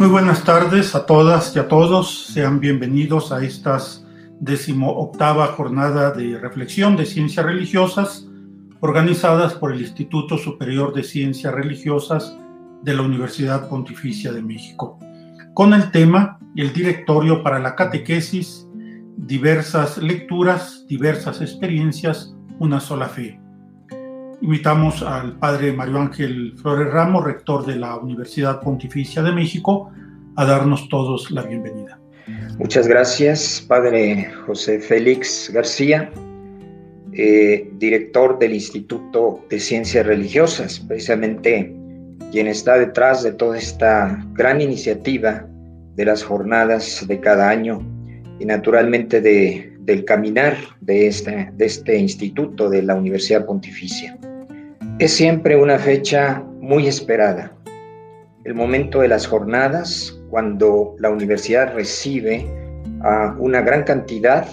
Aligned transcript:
Muy 0.00 0.08
buenas 0.08 0.44
tardes 0.44 0.94
a 0.94 1.04
todas 1.04 1.54
y 1.54 1.58
a 1.58 1.68
todos. 1.68 2.28
Sean 2.32 2.58
bienvenidos 2.58 3.32
a 3.32 3.44
estas 3.44 4.02
decimoctava 4.40 5.48
jornada 5.48 6.10
de 6.12 6.38
reflexión 6.38 6.96
de 6.96 7.04
ciencias 7.04 7.44
religiosas 7.44 8.26
organizadas 8.80 9.52
por 9.52 9.74
el 9.74 9.82
Instituto 9.82 10.38
Superior 10.38 10.94
de 10.94 11.02
Ciencias 11.02 11.52
Religiosas 11.52 12.34
de 12.82 12.94
la 12.94 13.02
Universidad 13.02 13.68
Pontificia 13.68 14.32
de 14.32 14.40
México, 14.40 14.98
con 15.52 15.74
el 15.74 15.90
tema 15.90 16.38
El 16.56 16.72
Directorio 16.72 17.42
para 17.42 17.58
la 17.58 17.76
Catequesis, 17.76 18.66
diversas 19.18 19.98
lecturas, 19.98 20.86
diversas 20.88 21.42
experiencias, 21.42 22.34
una 22.58 22.80
sola 22.80 23.06
fe. 23.10 23.38
Invitamos 24.42 25.02
al 25.02 25.36
padre 25.36 25.70
Mario 25.70 25.98
Ángel 25.98 26.54
Flores 26.56 26.90
Ramos, 26.90 27.24
rector 27.24 27.66
de 27.66 27.76
la 27.76 27.96
Universidad 27.96 28.62
Pontificia 28.62 29.22
de 29.22 29.32
México, 29.32 29.92
a 30.34 30.46
darnos 30.46 30.88
todos 30.88 31.30
la 31.30 31.42
bienvenida. 31.42 32.00
Muchas 32.58 32.88
gracias, 32.88 33.62
padre 33.68 34.32
José 34.46 34.80
Félix 34.80 35.50
García, 35.52 36.10
eh, 37.12 37.70
director 37.74 38.38
del 38.38 38.54
Instituto 38.54 39.44
de 39.50 39.60
Ciencias 39.60 40.06
Religiosas, 40.06 40.80
precisamente 40.80 41.76
quien 42.32 42.46
está 42.46 42.78
detrás 42.78 43.22
de 43.22 43.32
toda 43.32 43.58
esta 43.58 44.24
gran 44.32 44.62
iniciativa 44.62 45.46
de 45.96 46.04
las 46.06 46.22
jornadas 46.22 47.04
de 47.06 47.20
cada 47.20 47.50
año 47.50 47.82
y 48.38 48.46
naturalmente 48.46 49.20
de, 49.20 49.76
del 49.80 50.06
caminar 50.06 50.56
de 50.80 51.08
este 51.08 51.98
instituto 51.98 52.70
de 52.70 52.82
la 52.82 52.94
Universidad 52.94 53.44
Pontificia. 53.44 54.16
Es 55.00 55.14
siempre 55.14 55.56
una 55.56 55.78
fecha 55.78 56.44
muy 56.60 56.86
esperada, 56.86 57.56
el 58.44 58.52
momento 58.52 59.00
de 59.00 59.08
las 59.08 59.26
jornadas, 59.26 60.20
cuando 60.28 60.94
la 60.98 61.08
universidad 61.08 61.72
recibe 61.72 62.46
a 63.00 63.34
una 63.38 63.62
gran 63.62 63.84
cantidad 63.84 64.46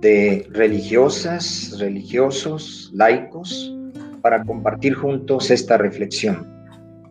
de 0.00 0.46
religiosas, 0.52 1.76
religiosos, 1.80 2.92
laicos, 2.94 3.74
para 4.22 4.44
compartir 4.44 4.94
juntos 4.94 5.50
esta 5.50 5.76
reflexión. 5.76 6.46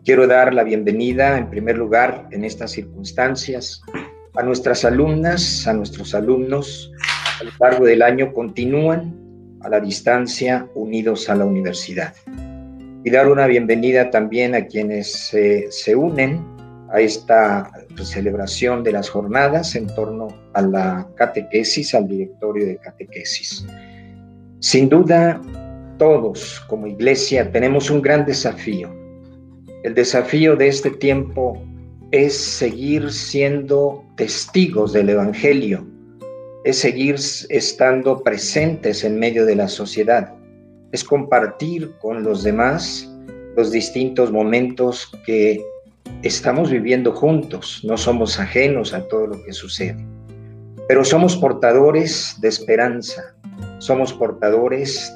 Quiero 0.05 0.25
dar 0.25 0.53
la 0.53 0.63
bienvenida, 0.63 1.37
en 1.37 1.49
primer 1.49 1.77
lugar, 1.77 2.29
en 2.31 2.45
estas 2.45 2.71
circunstancias, 2.71 3.81
a 4.37 4.43
nuestras 4.43 4.85
alumnas, 4.85 5.67
a 5.67 5.73
nuestros 5.73 6.15
alumnos, 6.15 6.93
a 7.41 7.43
lo 7.43 7.51
largo 7.59 7.85
del 7.85 8.03
año 8.03 8.31
continúan 8.31 9.26
a 9.67 9.69
la 9.69 9.79
distancia 9.81 10.65
unidos 10.75 11.29
a 11.29 11.35
la 11.35 11.43
universidad. 11.43 12.13
Y 13.03 13.09
dar 13.09 13.27
una 13.27 13.47
bienvenida 13.47 14.09
también 14.09 14.55
a 14.55 14.65
quienes 14.65 15.29
se 15.69 15.95
unen 15.95 16.41
a 16.89 17.01
esta 17.01 17.69
celebración 18.01 18.81
de 18.81 18.93
las 18.93 19.09
jornadas 19.09 19.75
en 19.75 19.87
torno 19.87 20.29
a 20.53 20.61
la 20.61 21.07
catequesis, 21.15 21.93
al 21.93 22.07
directorio 22.07 22.65
de 22.65 22.77
catequesis. 22.77 23.65
Sin 24.59 24.87
duda, 24.87 25.41
todos 25.97 26.63
como 26.69 26.87
iglesia 26.87 27.51
tenemos 27.51 27.89
un 27.89 28.01
gran 28.01 28.25
desafío. 28.25 28.89
El 29.83 29.93
desafío 29.95 30.55
de 30.55 30.69
este 30.69 30.91
tiempo 30.91 31.61
es 32.11 32.37
seguir 32.37 33.11
siendo 33.11 34.01
testigos 34.15 34.93
del 34.93 35.09
Evangelio, 35.09 35.85
es 36.67 36.79
seguir 36.79 37.15
estando 37.47 38.21
presentes 38.23 39.05
en 39.05 39.17
medio 39.17 39.45
de 39.45 39.55
la 39.55 39.69
sociedad, 39.69 40.33
es 40.91 41.01
compartir 41.01 41.93
con 42.01 42.23
los 42.23 42.43
demás 42.43 43.09
los 43.55 43.71
distintos 43.71 44.33
momentos 44.33 45.09
que 45.25 45.63
estamos 46.23 46.69
viviendo 46.69 47.13
juntos, 47.13 47.79
no 47.85 47.95
somos 47.95 48.37
ajenos 48.37 48.93
a 48.93 49.07
todo 49.07 49.27
lo 49.27 49.43
que 49.45 49.53
sucede, 49.53 50.05
pero 50.89 51.05
somos 51.05 51.37
portadores 51.37 52.35
de 52.41 52.49
esperanza, 52.49 53.33
somos 53.77 54.11
portadores 54.11 55.15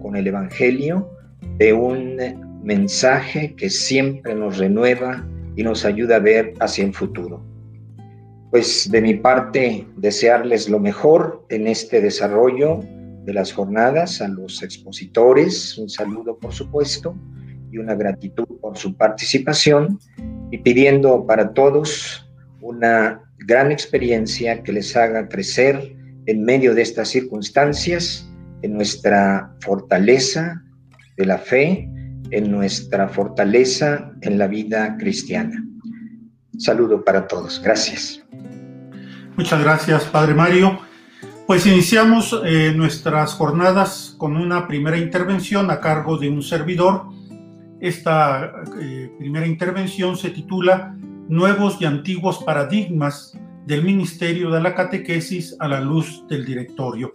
con 0.00 0.14
el 0.14 0.26
Evangelio 0.28 1.10
de 1.56 1.72
un 1.72 2.60
mensaje 2.62 3.52
que 3.56 3.68
siempre 3.68 4.32
nos 4.36 4.58
renueva 4.58 5.26
y 5.56 5.64
nos 5.64 5.84
ayuda 5.84 6.16
a 6.16 6.20
ver 6.20 6.54
hacia 6.60 6.84
el 6.84 6.94
futuro. 6.94 7.47
Pues 8.50 8.90
de 8.90 9.02
mi 9.02 9.14
parte, 9.14 9.86
desearles 9.96 10.68
lo 10.68 10.80
mejor 10.80 11.44
en 11.50 11.66
este 11.66 12.00
desarrollo 12.00 12.80
de 13.24 13.34
las 13.34 13.52
jornadas, 13.52 14.22
a 14.22 14.28
los 14.28 14.62
expositores, 14.62 15.76
un 15.76 15.90
saludo 15.90 16.38
por 16.38 16.52
supuesto 16.52 17.14
y 17.70 17.76
una 17.76 17.94
gratitud 17.94 18.46
por 18.62 18.78
su 18.78 18.96
participación 18.96 19.98
y 20.50 20.58
pidiendo 20.58 21.26
para 21.26 21.52
todos 21.52 22.26
una 22.62 23.22
gran 23.40 23.70
experiencia 23.70 24.62
que 24.62 24.72
les 24.72 24.96
haga 24.96 25.28
crecer 25.28 25.94
en 26.24 26.42
medio 26.42 26.74
de 26.74 26.82
estas 26.82 27.08
circunstancias, 27.08 28.26
en 28.62 28.74
nuestra 28.74 29.54
fortaleza 29.60 30.62
de 31.18 31.26
la 31.26 31.36
fe, 31.36 31.86
en 32.30 32.50
nuestra 32.50 33.08
fortaleza 33.08 34.12
en 34.22 34.38
la 34.38 34.46
vida 34.46 34.96
cristiana. 34.98 35.64
Saludo 36.58 37.04
para 37.04 37.26
todos. 37.26 37.60
Gracias. 37.62 38.22
Muchas 39.38 39.62
gracias, 39.62 40.04
Padre 40.06 40.34
Mario. 40.34 40.80
Pues 41.46 41.64
iniciamos 41.64 42.36
eh, 42.44 42.72
nuestras 42.74 43.34
jornadas 43.34 44.16
con 44.18 44.36
una 44.36 44.66
primera 44.66 44.98
intervención 44.98 45.70
a 45.70 45.80
cargo 45.80 46.18
de 46.18 46.28
un 46.28 46.42
servidor. 46.42 47.04
Esta 47.80 48.52
eh, 48.80 49.12
primera 49.16 49.46
intervención 49.46 50.16
se 50.16 50.30
titula 50.30 50.92
Nuevos 51.28 51.80
y 51.80 51.84
antiguos 51.84 52.42
paradigmas 52.42 53.38
del 53.64 53.84
Ministerio 53.84 54.50
de 54.50 54.60
la 54.60 54.74
Catequesis 54.74 55.54
a 55.60 55.68
la 55.68 55.80
luz 55.80 56.24
del 56.28 56.44
directorio. 56.44 57.12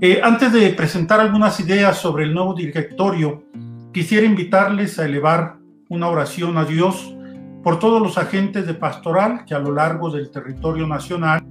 Eh, 0.00 0.18
antes 0.24 0.54
de 0.54 0.70
presentar 0.70 1.20
algunas 1.20 1.60
ideas 1.60 1.98
sobre 1.98 2.24
el 2.24 2.32
nuevo 2.32 2.54
directorio, 2.54 3.44
quisiera 3.92 4.24
invitarles 4.24 4.98
a 4.98 5.04
elevar 5.04 5.58
una 5.90 6.08
oración 6.08 6.56
a 6.56 6.64
Dios 6.64 7.14
por 7.62 7.78
todos 7.78 8.00
los 8.00 8.16
agentes 8.16 8.66
de 8.66 8.74
pastoral 8.74 9.44
que 9.44 9.54
a 9.54 9.58
lo 9.58 9.72
largo 9.72 10.10
del 10.10 10.30
territorio 10.30 10.86
nacional 10.86 11.42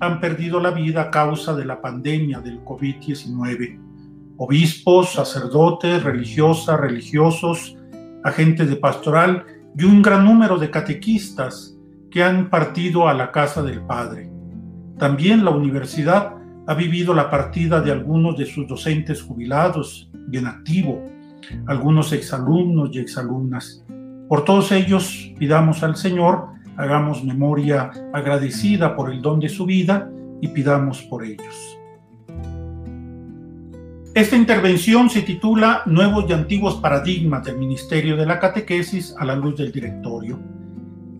han 0.00 0.20
perdido 0.20 0.60
la 0.60 0.70
vida 0.70 1.02
a 1.02 1.10
causa 1.10 1.54
de 1.54 1.64
la 1.64 1.80
pandemia 1.80 2.40
del 2.40 2.64
COVID-19. 2.64 3.80
Obispos, 4.36 5.14
sacerdotes, 5.14 6.04
religiosas, 6.04 6.78
religiosos, 6.78 7.76
agentes 8.22 8.70
de 8.70 8.76
pastoral 8.76 9.44
y 9.76 9.84
un 9.84 10.00
gran 10.00 10.24
número 10.24 10.58
de 10.58 10.70
catequistas 10.70 11.76
que 12.10 12.22
han 12.22 12.48
partido 12.48 13.08
a 13.08 13.14
la 13.14 13.32
casa 13.32 13.62
del 13.62 13.82
Padre. 13.82 14.30
También 14.96 15.44
la 15.44 15.50
universidad 15.50 16.34
ha 16.66 16.74
vivido 16.74 17.14
la 17.14 17.30
partida 17.30 17.80
de 17.80 17.90
algunos 17.90 18.36
de 18.36 18.46
sus 18.46 18.68
docentes 18.68 19.22
jubilados 19.22 20.10
y 20.30 20.36
en 20.36 20.46
activo, 20.46 21.04
algunos 21.66 22.12
exalumnos 22.12 22.90
y 22.92 22.98
exalumnas. 22.98 23.84
Por 24.28 24.44
todos 24.44 24.72
ellos 24.72 25.32
pidamos 25.38 25.82
al 25.82 25.96
Señor 25.96 26.48
hagamos 26.76 27.24
memoria 27.24 27.90
agradecida 28.12 28.94
por 28.94 29.10
el 29.10 29.20
don 29.20 29.40
de 29.40 29.48
su 29.48 29.66
vida 29.66 30.10
y 30.40 30.48
pidamos 30.48 31.02
por 31.02 31.24
ellos. 31.24 31.78
Esta 34.14 34.36
intervención 34.36 35.10
se 35.10 35.22
titula 35.22 35.82
Nuevos 35.86 36.26
y 36.28 36.32
antiguos 36.32 36.76
paradigmas 36.76 37.44
del 37.44 37.56
Ministerio 37.56 38.16
de 38.16 38.26
la 38.26 38.38
Catequesis 38.38 39.14
a 39.18 39.24
la 39.24 39.34
luz 39.34 39.56
del 39.56 39.72
directorio. 39.72 40.38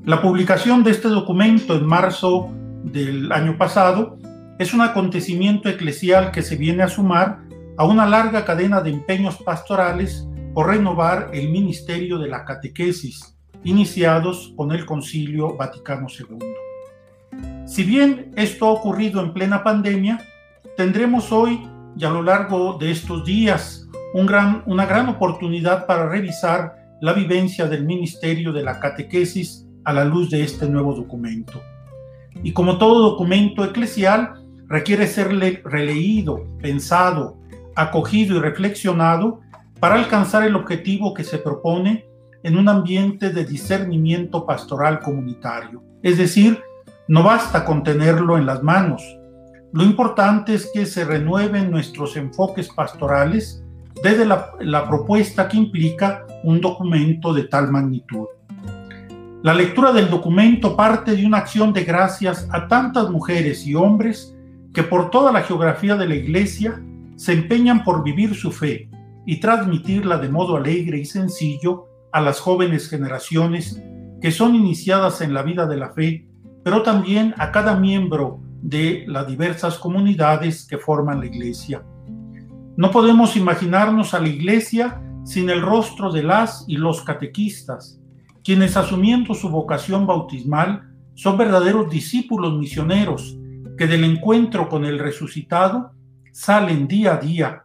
La 0.04 0.20
publicación 0.20 0.84
de 0.84 0.90
este 0.90 1.08
documento 1.08 1.76
en 1.76 1.86
marzo 1.86 2.50
del 2.84 3.32
año 3.32 3.56
pasado 3.56 4.19
es 4.58 4.75
un 4.75 4.80
acontecimiento 4.80 5.69
eclesial 5.69 6.30
que 6.30 6.42
se 6.42 6.56
viene 6.56 6.82
a 6.82 6.88
sumar 6.88 7.40
a 7.76 7.84
una 7.84 8.06
larga 8.06 8.44
cadena 8.44 8.80
de 8.80 8.90
empeños 8.90 9.36
pastorales 9.38 10.28
por 10.58 10.66
renovar 10.66 11.31
el 11.34 11.50
Ministerio 11.50 12.19
de 12.19 12.26
la 12.26 12.44
Catequesis, 12.44 13.38
iniciados 13.62 14.52
con 14.56 14.72
el 14.72 14.87
Concilio 14.87 15.56
Vaticano 15.56 16.08
II. 16.10 16.37
Si 17.64 17.84
bien 17.84 18.32
esto 18.34 18.66
ha 18.66 18.72
ocurrido 18.72 19.20
en 19.20 19.32
plena 19.32 19.62
pandemia, 19.62 20.19
tendremos 20.76 21.31
hoy 21.31 21.60
y 21.96 22.05
a 22.05 22.10
lo 22.10 22.25
largo 22.25 22.76
de 22.76 22.90
estos 22.90 23.25
días 23.25 23.87
una 24.14 24.84
gran 24.84 25.08
oportunidad 25.08 25.87
para 25.87 26.08
revisar 26.08 26.75
la 27.00 27.12
vivencia 27.12 27.66
del 27.66 27.87
Ministerio 27.87 28.52
de 28.52 28.64
la 28.64 28.81
Catequesis 28.81 29.64
a 29.84 29.93
la 29.93 30.04
luz 30.04 30.28
de 30.28 30.43
este 30.43 30.69
nuevo 30.69 30.93
documento. 30.93 31.62
Y 32.43 32.52
como 32.52 32.78
todo 32.78 33.11
documento 33.11 33.64
eclesial, 33.64 34.44
requiere 34.66 35.06
ser 35.06 35.28
releído, 35.62 36.49
pensado, 36.61 37.38
acogido 37.76 38.38
y 38.38 38.40
reflexionado 38.40 39.43
para 39.80 39.94
alcanzar 39.94 40.42
el 40.44 40.56
objetivo 40.56 41.14
que 41.14 41.25
se 41.25 41.38
propone 41.38 42.06
en 42.42 42.56
un 42.56 42.69
ambiente 42.69 43.30
de 43.30 43.44
discernimiento 43.44 44.46
pastoral 44.46 45.00
comunitario. 45.00 45.82
Es 46.02 46.19
decir, 46.19 46.60
no 47.08 47.22
basta 47.22 47.64
con 47.64 47.82
tenerlo 47.82 48.36
en 48.38 48.46
las 48.46 48.62
manos. 48.62 49.02
Lo 49.72 49.84
importante 49.84 50.54
es 50.54 50.70
que 50.72 50.86
se 50.86 51.04
renueven 51.04 51.70
nuestros 51.70 52.16
enfoques 52.16 52.69
pastorales 52.69 53.62
desde 54.02 54.25
la, 54.25 54.88
propuesta 54.88 55.48
que 55.48 55.56
implica 55.56 56.25
un 56.44 56.60
documento 56.60 57.32
de 57.32 57.44
tal 57.44 57.70
magnitud. 57.70 58.26
La 59.42 59.54
lectura 59.54 59.92
del 59.92 60.10
documento 60.10 60.76
parte 60.76 61.14
de 61.14 61.26
una 61.26 61.38
acción 61.38 61.72
de 61.72 61.84
gracias 61.84 62.48
a 62.50 62.66
tantas 62.66 63.10
mujeres 63.10 63.66
y 63.66 63.75
hombres 63.75 64.34
que 64.72 64.82
por 64.82 65.10
toda 65.10 65.32
la 65.32 65.42
geografía 65.42 65.96
de 65.96 66.08
la 66.08 66.14
Iglesia 66.14 66.80
se 67.16 67.32
empeñan 67.32 67.84
por 67.84 68.02
vivir 68.02 68.34
su 68.34 68.52
fe 68.52 68.88
y 69.28 69.40
transmitirla 69.40 70.16
de 70.16 70.30
modo 70.30 70.56
alegre 70.56 70.98
y 71.00 71.04
sencillo 71.04 71.84
a 72.12 72.22
las 72.22 72.40
jóvenes 72.40 72.88
generaciones 72.88 73.78
que 74.22 74.30
son 74.30 74.54
iniciadas 74.54 75.20
en 75.20 75.34
la 75.34 75.42
vida 75.42 75.66
de 75.66 75.76
la 75.76 75.90
fe, 75.90 76.26
pero 76.64 76.82
también 76.82 77.34
a 77.36 77.52
cada 77.52 77.76
miembro 77.76 78.40
de 78.62 79.04
las 79.06 79.26
diversas 79.26 79.76
comunidades 79.76 80.66
que 80.66 80.78
forman 80.78 81.20
la 81.20 81.26
Iglesia. 81.26 81.84
No 82.78 82.90
podemos 82.90 83.36
imaginarnos 83.36 84.14
a 84.14 84.20
la 84.20 84.28
Iglesia 84.28 85.02
sin 85.26 85.50
el 85.50 85.60
rostro 85.60 86.10
de 86.10 86.22
las 86.22 86.64
y 86.66 86.78
los 86.78 87.02
catequistas, 87.02 88.00
quienes 88.42 88.78
asumiendo 88.78 89.34
su 89.34 89.50
vocación 89.50 90.06
bautismal 90.06 90.88
son 91.14 91.36
verdaderos 91.36 91.90
discípulos 91.90 92.58
misioneros 92.58 93.36
que 93.76 93.86
del 93.86 94.04
encuentro 94.04 94.70
con 94.70 94.86
el 94.86 94.98
resucitado 94.98 95.90
salen 96.32 96.88
día 96.88 97.16
a 97.16 97.19
día, 97.19 97.64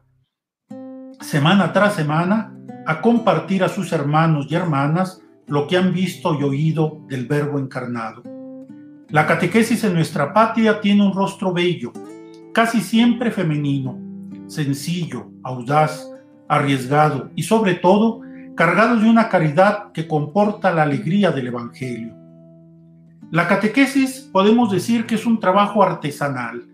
semana 1.23 1.71
tras 1.71 1.95
semana, 1.95 2.53
a 2.85 3.01
compartir 3.01 3.63
a 3.63 3.69
sus 3.69 3.93
hermanos 3.93 4.47
y 4.49 4.55
hermanas 4.55 5.21
lo 5.47 5.67
que 5.67 5.77
han 5.77 5.93
visto 5.93 6.37
y 6.39 6.43
oído 6.43 6.99
del 7.07 7.27
Verbo 7.27 7.59
encarnado. 7.59 8.23
La 9.09 9.25
catequesis 9.25 9.83
en 9.83 9.93
nuestra 9.93 10.33
patria 10.33 10.81
tiene 10.81 11.05
un 11.05 11.13
rostro 11.13 11.53
bello, 11.53 11.93
casi 12.53 12.81
siempre 12.81 13.31
femenino, 13.31 13.97
sencillo, 14.47 15.31
audaz, 15.43 16.09
arriesgado 16.47 17.31
y 17.35 17.43
sobre 17.43 17.75
todo 17.75 18.21
cargado 18.55 18.97
de 18.97 19.09
una 19.09 19.29
caridad 19.29 19.91
que 19.93 20.07
comporta 20.07 20.73
la 20.73 20.83
alegría 20.83 21.31
del 21.31 21.47
Evangelio. 21.47 22.13
La 23.31 23.47
catequesis 23.47 24.29
podemos 24.31 24.71
decir 24.71 25.05
que 25.05 25.15
es 25.15 25.25
un 25.25 25.39
trabajo 25.39 25.81
artesanal, 25.81 26.67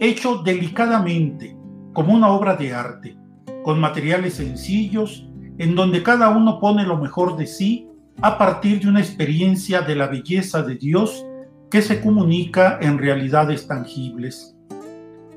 hecho 0.00 0.42
delicadamente, 0.42 1.56
como 1.92 2.14
una 2.14 2.28
obra 2.28 2.56
de 2.56 2.72
arte, 2.72 3.18
con 3.64 3.80
materiales 3.80 4.34
sencillos, 4.34 5.26
en 5.58 5.74
donde 5.74 6.02
cada 6.02 6.30
uno 6.30 6.60
pone 6.60 6.84
lo 6.84 6.98
mejor 6.98 7.36
de 7.36 7.46
sí 7.46 7.88
a 8.20 8.38
partir 8.38 8.80
de 8.80 8.88
una 8.88 9.00
experiencia 9.00 9.80
de 9.80 9.94
la 9.96 10.06
belleza 10.06 10.62
de 10.62 10.76
Dios 10.76 11.24
que 11.70 11.82
se 11.82 12.00
comunica 12.00 12.78
en 12.80 12.98
realidades 12.98 13.66
tangibles. 13.66 14.56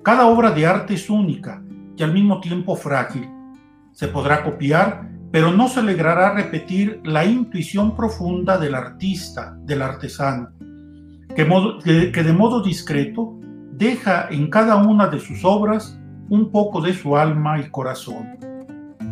Cada 0.04 0.28
obra 0.28 0.52
de 0.52 0.66
arte 0.66 0.94
es 0.96 1.10
única 1.10 1.62
y 1.98 2.04
al 2.04 2.14
mismo 2.14 2.40
tiempo 2.40 2.76
frágil. 2.76 3.28
Se 3.92 4.08
podrá 4.08 4.44
copiar, 4.44 5.10
pero 5.32 5.52
no 5.52 5.68
se 5.68 5.82
logrará 5.82 6.34
repetir 6.34 7.02
la 7.04 7.26
intuición 7.26 7.96
profunda 7.96 8.58
del 8.58 8.76
artista, 8.76 9.56
del 9.66 9.82
artesano 9.82 10.50
que, 11.36 12.24
de 12.24 12.34
modo 12.34 12.62
discreto 12.62 13.38
deja 13.74 14.28
en 14.30 14.50
cada 14.50 14.76
una 14.76 15.08
de 15.08 15.20
sus 15.20 15.44
obras 15.44 16.00
un 16.31 16.50
poco 16.50 16.80
de 16.80 16.94
su 16.94 17.18
alma 17.18 17.60
y 17.60 17.69
corazón. 17.69 18.38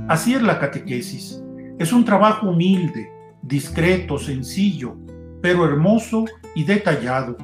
Así 0.07 0.35
es 0.35 0.41
la 0.41 0.57
catequesis. 0.57 1.43
Es 1.77 1.91
un 1.91 2.05
trabajo 2.05 2.49
humilde, 2.49 3.11
discreto, 3.41 4.17
sencillo, 4.17 4.95
pero 5.41 5.65
hermoso 5.65 6.23
y 6.55 6.63
detallado, 6.63 7.35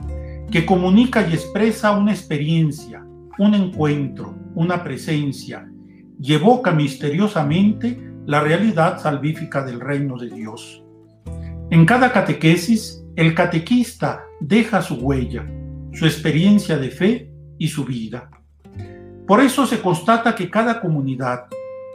que 0.50 0.66
comunica 0.66 1.28
y 1.28 1.34
expresa 1.34 1.92
una 1.92 2.14
experiencia, 2.14 3.06
un 3.38 3.54
encuentro, 3.54 4.34
una 4.56 4.82
presencia, 4.82 5.70
y 6.22 6.34
evoca 6.34 6.72
misteriosamente 6.72 8.02
la 8.26 8.40
realidad 8.40 9.02
salvífica 9.02 9.66
del 9.66 9.82
reino 9.82 10.18
de 10.18 10.30
Dios. 10.30 10.86
En 11.70 11.86
cada 11.86 12.14
catequesis, 12.14 13.04
el 13.18 13.36
catequista 13.36 14.24
deja 14.40 14.82
su 14.82 14.96
huella, 14.96 15.46
su 15.92 16.06
experiencia 16.06 16.78
de 16.78 16.90
fe 16.92 17.32
y 17.58 17.68
su 17.68 17.84
vida. 17.84 18.30
Por 19.28 19.42
eso 19.42 19.66
se 19.66 19.82
constata 19.82 20.36
que 20.36 20.50
cada 20.50 20.80
comunidad, 20.80 21.46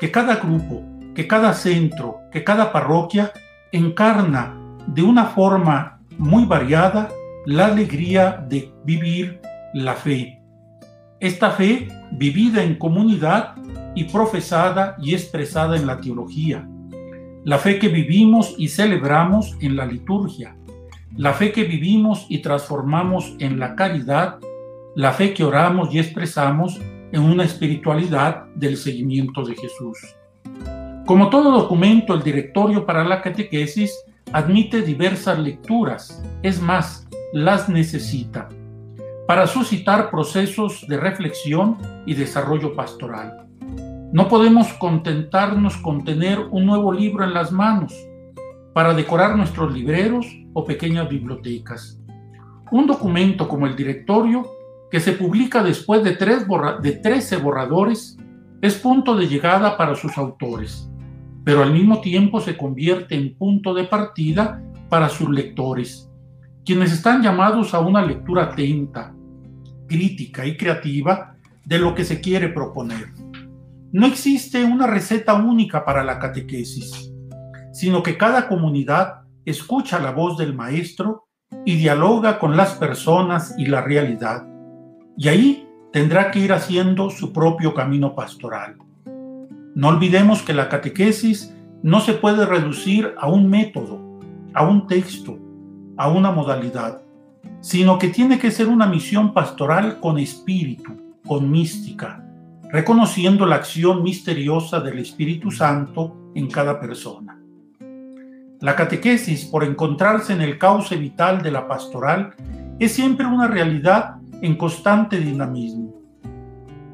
que 0.00 0.10
cada 0.10 0.36
grupo, 0.36 0.82
que 1.14 1.26
cada 1.26 1.52
centro, 1.54 2.18
que 2.32 2.42
cada 2.42 2.72
parroquia 2.72 3.32
encarna 3.72 4.56
de 4.86 5.02
una 5.02 5.26
forma 5.26 6.00
muy 6.18 6.44
variada 6.44 7.08
la 7.46 7.66
alegría 7.66 8.44
de 8.48 8.72
vivir 8.84 9.40
la 9.74 9.94
fe. 9.94 10.42
Esta 11.20 11.50
fe 11.50 11.88
vivida 12.12 12.62
en 12.62 12.76
comunidad 12.76 13.54
y 13.94 14.04
profesada 14.04 14.96
y 14.98 15.14
expresada 15.14 15.76
en 15.76 15.86
la 15.86 16.00
teología. 16.00 16.66
La 17.44 17.58
fe 17.58 17.78
que 17.78 17.88
vivimos 17.88 18.54
y 18.58 18.68
celebramos 18.68 19.56
en 19.60 19.76
la 19.76 19.86
liturgia 19.86 20.56
la 21.16 21.34
fe 21.34 21.52
que 21.52 21.64
vivimos 21.64 22.26
y 22.28 22.38
transformamos 22.38 23.34
en 23.40 23.58
la 23.58 23.74
caridad, 23.74 24.38
la 24.94 25.12
fe 25.12 25.34
que 25.34 25.44
oramos 25.44 25.92
y 25.92 25.98
expresamos 25.98 26.80
en 27.12 27.22
una 27.22 27.44
espiritualidad 27.44 28.44
del 28.54 28.76
seguimiento 28.76 29.44
de 29.44 29.54
Jesús. 29.56 29.98
Como 31.06 31.28
todo 31.28 31.50
documento, 31.50 32.14
el 32.14 32.22
directorio 32.22 32.86
para 32.86 33.04
la 33.04 33.20
catequesis 33.20 33.92
admite 34.32 34.82
diversas 34.82 35.38
lecturas, 35.38 36.22
es 36.42 36.60
más, 36.60 37.08
las 37.32 37.68
necesita, 37.68 38.48
para 39.26 39.46
suscitar 39.46 40.10
procesos 40.10 40.86
de 40.88 40.96
reflexión 40.96 41.78
y 42.06 42.14
desarrollo 42.14 42.74
pastoral. 42.74 43.46
No 44.12 44.28
podemos 44.28 44.72
contentarnos 44.74 45.76
con 45.76 46.04
tener 46.04 46.40
un 46.50 46.66
nuevo 46.66 46.92
libro 46.92 47.24
en 47.24 47.32
las 47.32 47.52
manos 47.52 47.94
para 48.72 48.94
decorar 48.94 49.36
nuestros 49.36 49.72
libreros 49.72 50.26
o 50.52 50.64
pequeñas 50.64 51.08
bibliotecas. 51.08 52.00
Un 52.72 52.86
documento 52.86 53.48
como 53.48 53.66
el 53.66 53.76
directorio, 53.76 54.48
que 54.90 55.00
se 55.00 55.12
publica 55.12 55.62
después 55.62 56.02
de, 56.02 56.12
tres 56.12 56.46
de 56.82 56.92
13 56.92 57.36
borradores, 57.36 58.16
es 58.60 58.74
punto 58.74 59.16
de 59.16 59.28
llegada 59.28 59.76
para 59.76 59.94
sus 59.94 60.18
autores, 60.18 60.90
pero 61.44 61.62
al 61.62 61.72
mismo 61.72 62.00
tiempo 62.00 62.40
se 62.40 62.56
convierte 62.56 63.14
en 63.14 63.36
punto 63.36 63.72
de 63.72 63.84
partida 63.84 64.62
para 64.88 65.08
sus 65.08 65.30
lectores, 65.30 66.10
quienes 66.64 66.92
están 66.92 67.22
llamados 67.22 67.72
a 67.72 67.80
una 67.80 68.04
lectura 68.04 68.44
atenta, 68.44 69.14
crítica 69.88 70.44
y 70.46 70.56
creativa 70.56 71.36
de 71.64 71.78
lo 71.78 71.94
que 71.94 72.04
se 72.04 72.20
quiere 72.20 72.48
proponer. 72.48 73.12
No 73.92 74.06
existe 74.06 74.64
una 74.64 74.86
receta 74.86 75.34
única 75.34 75.84
para 75.84 76.04
la 76.04 76.18
catequesis, 76.18 77.12
sino 77.72 78.02
que 78.02 78.16
cada 78.18 78.48
comunidad 78.48 79.22
escucha 79.44 79.98
la 79.98 80.12
voz 80.12 80.36
del 80.36 80.54
Maestro 80.54 81.28
y 81.64 81.76
dialoga 81.76 82.38
con 82.38 82.56
las 82.56 82.74
personas 82.74 83.54
y 83.56 83.66
la 83.66 83.80
realidad. 83.80 84.49
Y 85.20 85.28
ahí 85.28 85.68
tendrá 85.92 86.30
que 86.30 86.38
ir 86.38 86.50
haciendo 86.50 87.10
su 87.10 87.30
propio 87.30 87.74
camino 87.74 88.14
pastoral. 88.14 88.76
No 89.74 89.88
olvidemos 89.88 90.40
que 90.40 90.54
la 90.54 90.70
catequesis 90.70 91.54
no 91.82 92.00
se 92.00 92.14
puede 92.14 92.46
reducir 92.46 93.14
a 93.18 93.28
un 93.28 93.50
método, 93.50 94.00
a 94.54 94.66
un 94.66 94.86
texto, 94.86 95.38
a 95.98 96.08
una 96.08 96.30
modalidad, 96.30 97.02
sino 97.60 97.98
que 97.98 98.08
tiene 98.08 98.38
que 98.38 98.50
ser 98.50 98.68
una 98.68 98.86
misión 98.86 99.34
pastoral 99.34 100.00
con 100.00 100.18
espíritu, 100.18 100.96
con 101.26 101.50
mística, 101.50 102.24
reconociendo 102.70 103.44
la 103.44 103.56
acción 103.56 104.02
misteriosa 104.02 104.80
del 104.80 105.00
Espíritu 105.00 105.50
Santo 105.50 106.16
en 106.34 106.48
cada 106.48 106.80
persona. 106.80 107.38
La 108.60 108.74
catequesis, 108.74 109.44
por 109.44 109.64
encontrarse 109.64 110.32
en 110.32 110.40
el 110.40 110.56
cauce 110.56 110.96
vital 110.96 111.42
de 111.42 111.50
la 111.50 111.68
pastoral, 111.68 112.32
es 112.78 112.94
siempre 112.94 113.26
una 113.26 113.46
realidad 113.46 114.19
en 114.42 114.56
constante 114.56 115.18
dinamismo, 115.18 115.94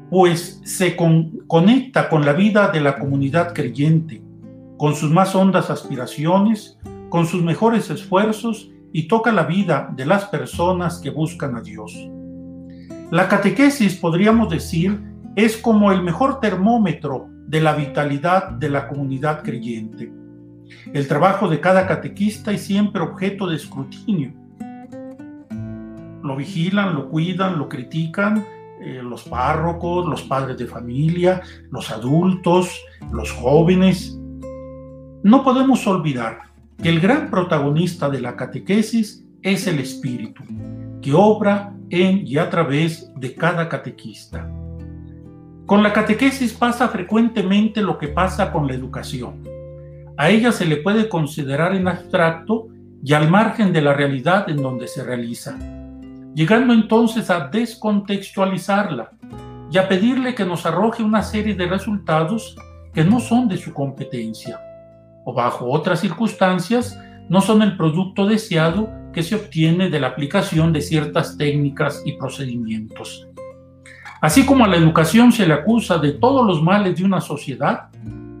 pues 0.09 0.61
se 0.63 0.95
conecta 0.95 2.09
con 2.09 2.25
la 2.25 2.33
vida 2.33 2.69
de 2.69 2.81
la 2.81 2.97
comunidad 2.97 3.53
creyente, 3.53 4.21
con 4.77 4.95
sus 4.95 5.11
más 5.11 5.35
hondas 5.35 5.69
aspiraciones, 5.69 6.79
con 7.09 7.25
sus 7.25 7.43
mejores 7.43 7.89
esfuerzos 7.89 8.69
y 8.93 9.07
toca 9.07 9.31
la 9.31 9.43
vida 9.43 9.91
de 9.95 10.05
las 10.05 10.25
personas 10.25 10.99
que 10.99 11.09
buscan 11.09 11.55
a 11.55 11.61
Dios. 11.61 11.93
La 13.11 13.27
catequesis, 13.27 13.95
podríamos 13.95 14.49
decir, 14.49 15.01
es 15.35 15.57
como 15.57 15.91
el 15.91 16.03
mejor 16.03 16.39
termómetro 16.39 17.27
de 17.47 17.61
la 17.61 17.73
vitalidad 17.73 18.49
de 18.51 18.69
la 18.69 18.87
comunidad 18.87 19.43
creyente 19.43 20.11
el 20.93 21.07
trabajo 21.07 21.47
de 21.47 21.59
cada 21.59 21.87
catequista 21.87 22.51
es 22.51 22.61
siempre 22.61 23.01
objeto 23.01 23.47
de 23.47 23.55
escrutinio. 23.55 24.33
Lo 26.27 26.35
vigilan, 26.35 26.93
lo 26.93 27.09
cuidan, 27.09 27.57
lo 27.57 27.69
critican 27.69 28.45
eh, 28.81 29.01
los 29.01 29.23
párrocos, 29.23 30.05
los 30.05 30.21
padres 30.23 30.57
de 30.57 30.67
familia, 30.67 31.41
los 31.71 31.89
adultos, 31.89 32.79
los 33.11 33.31
jóvenes. 33.31 34.19
No 35.23 35.43
podemos 35.43 35.87
olvidar 35.87 36.51
que 36.81 36.89
el 36.89 36.99
gran 36.99 37.31
protagonista 37.31 38.09
de 38.09 38.21
la 38.21 38.35
catequesis 38.35 39.25
es 39.41 39.65
el 39.65 39.79
Espíritu, 39.79 40.43
que 41.01 41.13
obra 41.13 41.73
en 41.89 42.27
y 42.27 42.37
a 42.37 42.49
través 42.49 43.11
de 43.15 43.33
cada 43.33 43.67
catequista. 43.67 44.47
Con 45.65 45.81
la 45.81 45.91
catequesis 45.91 46.53
pasa 46.53 46.87
frecuentemente 46.89 47.81
lo 47.81 47.97
que 47.97 48.09
pasa 48.09 48.51
con 48.51 48.67
la 48.67 48.73
educación 48.73 49.57
a 50.17 50.31
ella 50.31 50.51
se 50.51 50.65
le 50.65 50.77
puede 50.77 51.09
considerar 51.09 51.75
en 51.75 51.87
abstracto 51.87 52.69
y 53.03 53.13
al 53.13 53.29
margen 53.29 53.71
de 53.71 53.81
la 53.81 53.93
realidad 53.93 54.49
en 54.49 54.57
donde 54.57 54.87
se 54.87 55.03
realiza, 55.03 55.57
llegando 56.33 56.73
entonces 56.73 57.29
a 57.29 57.47
descontextualizarla 57.47 59.11
y 59.71 59.77
a 59.77 59.87
pedirle 59.87 60.35
que 60.35 60.45
nos 60.45 60.65
arroje 60.65 61.03
una 61.03 61.23
serie 61.23 61.55
de 61.55 61.67
resultados 61.67 62.55
que 62.93 63.03
no 63.03 63.19
son 63.19 63.47
de 63.47 63.57
su 63.57 63.73
competencia, 63.73 64.59
o 65.25 65.33
bajo 65.33 65.69
otras 65.69 65.99
circunstancias 65.99 66.99
no 67.29 67.41
son 67.41 67.61
el 67.61 67.75
producto 67.75 68.25
deseado 68.25 68.89
que 69.11 69.23
se 69.23 69.35
obtiene 69.35 69.89
de 69.89 69.99
la 69.99 70.07
aplicación 70.07 70.71
de 70.71 70.81
ciertas 70.81 71.37
técnicas 71.37 72.01
y 72.05 72.13
procedimientos. 72.13 73.27
Así 74.21 74.45
como 74.45 74.65
a 74.65 74.67
la 74.67 74.77
educación 74.77 75.31
se 75.31 75.45
le 75.45 75.53
acusa 75.53 75.97
de 75.97 76.13
todos 76.13 76.45
los 76.45 76.61
males 76.61 76.97
de 76.97 77.03
una 77.03 77.21
sociedad 77.21 77.89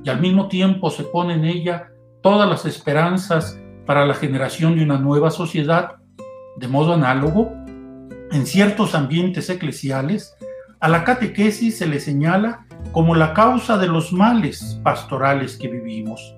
y 0.03 0.09
al 0.09 0.19
mismo 0.19 0.47
tiempo 0.47 0.89
se 0.89 1.03
pone 1.03 1.33
en 1.33 1.45
ella 1.45 1.89
todas 2.21 2.49
las 2.49 2.65
esperanzas 2.65 3.59
para 3.85 4.05
la 4.05 4.13
generación 4.13 4.75
de 4.75 4.83
una 4.83 4.97
nueva 4.97 5.29
sociedad, 5.29 5.95
de 6.57 6.67
modo 6.67 6.93
análogo, 6.93 7.53
en 8.31 8.45
ciertos 8.45 8.95
ambientes 8.95 9.49
eclesiales, 9.49 10.35
a 10.79 10.89
la 10.89 11.03
catequesis 11.03 11.77
se 11.77 11.87
le 11.87 11.99
señala 11.99 12.65
como 12.91 13.15
la 13.15 13.33
causa 13.33 13.77
de 13.77 13.87
los 13.87 14.13
males 14.13 14.79
pastorales 14.83 15.57
que 15.57 15.67
vivimos, 15.67 16.35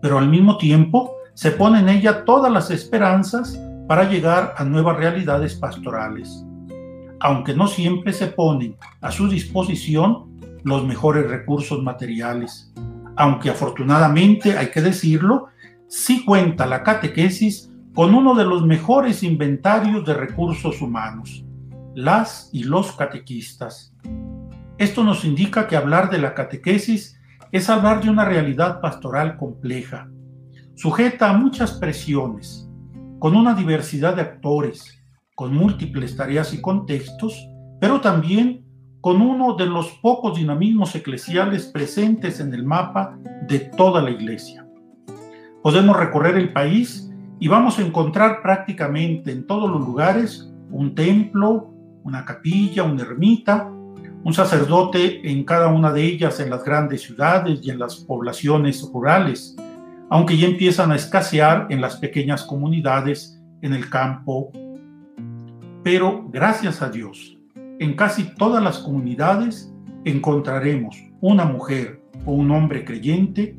pero 0.00 0.18
al 0.18 0.28
mismo 0.28 0.56
tiempo 0.56 1.14
se 1.34 1.50
pone 1.50 1.80
en 1.80 1.88
ella 1.88 2.24
todas 2.24 2.52
las 2.52 2.70
esperanzas 2.70 3.58
para 3.88 4.08
llegar 4.08 4.54
a 4.56 4.64
nuevas 4.64 4.96
realidades 4.96 5.54
pastorales, 5.54 6.44
aunque 7.20 7.54
no 7.54 7.66
siempre 7.66 8.12
se 8.12 8.28
ponen 8.28 8.76
a 9.00 9.10
su 9.10 9.28
disposición 9.28 10.38
los 10.64 10.86
mejores 10.86 11.28
recursos 11.28 11.82
materiales, 11.82 12.72
aunque 13.16 13.50
afortunadamente, 13.50 14.56
hay 14.56 14.70
que 14.70 14.80
decirlo, 14.80 15.48
sí 15.88 16.24
cuenta 16.24 16.66
la 16.66 16.82
catequesis 16.82 17.71
con 17.94 18.14
uno 18.14 18.34
de 18.34 18.44
los 18.44 18.64
mejores 18.64 19.22
inventarios 19.22 20.04
de 20.06 20.14
recursos 20.14 20.80
humanos, 20.80 21.44
las 21.94 22.48
y 22.52 22.64
los 22.64 22.92
catequistas. 22.92 23.94
Esto 24.78 25.04
nos 25.04 25.26
indica 25.26 25.66
que 25.66 25.76
hablar 25.76 26.10
de 26.10 26.18
la 26.18 26.32
catequesis 26.34 27.20
es 27.50 27.68
hablar 27.68 28.02
de 28.02 28.08
una 28.08 28.24
realidad 28.24 28.80
pastoral 28.80 29.36
compleja, 29.36 30.08
sujeta 30.74 31.28
a 31.28 31.36
muchas 31.36 31.72
presiones, 31.72 32.66
con 33.18 33.36
una 33.36 33.52
diversidad 33.54 34.16
de 34.16 34.22
actores, 34.22 35.04
con 35.34 35.54
múltiples 35.54 36.16
tareas 36.16 36.54
y 36.54 36.62
contextos, 36.62 37.46
pero 37.78 38.00
también 38.00 38.64
con 39.02 39.20
uno 39.20 39.54
de 39.54 39.66
los 39.66 39.90
pocos 40.00 40.38
dinamismos 40.38 40.94
eclesiales 40.94 41.66
presentes 41.66 42.40
en 42.40 42.54
el 42.54 42.64
mapa 42.64 43.18
de 43.48 43.58
toda 43.58 44.00
la 44.00 44.10
iglesia. 44.10 44.66
Podemos 45.62 45.96
recorrer 45.96 46.36
el 46.36 46.52
país 46.52 47.11
y 47.42 47.48
vamos 47.48 47.76
a 47.76 47.82
encontrar 47.82 48.40
prácticamente 48.40 49.32
en 49.32 49.48
todos 49.48 49.68
los 49.68 49.80
lugares 49.80 50.48
un 50.70 50.94
templo, 50.94 51.74
una 52.04 52.24
capilla, 52.24 52.84
una 52.84 53.02
ermita, 53.02 53.68
un 54.22 54.32
sacerdote 54.32 55.28
en 55.28 55.42
cada 55.42 55.66
una 55.66 55.92
de 55.92 56.04
ellas 56.04 56.38
en 56.38 56.50
las 56.50 56.62
grandes 56.64 57.02
ciudades 57.02 57.58
y 57.64 57.70
en 57.70 57.80
las 57.80 57.96
poblaciones 57.96 58.88
rurales, 58.94 59.56
aunque 60.08 60.36
ya 60.36 60.46
empiezan 60.46 60.92
a 60.92 60.94
escasear 60.94 61.66
en 61.68 61.80
las 61.80 61.96
pequeñas 61.96 62.44
comunidades 62.44 63.42
en 63.60 63.72
el 63.72 63.90
campo. 63.90 64.52
Pero 65.82 66.28
gracias 66.30 66.80
a 66.80 66.90
Dios, 66.90 67.38
en 67.80 67.96
casi 67.96 68.22
todas 68.36 68.62
las 68.62 68.78
comunidades 68.78 69.74
encontraremos 70.04 70.96
una 71.20 71.44
mujer 71.44 72.04
o 72.24 72.34
un 72.34 72.52
hombre 72.52 72.84
creyente 72.84 73.56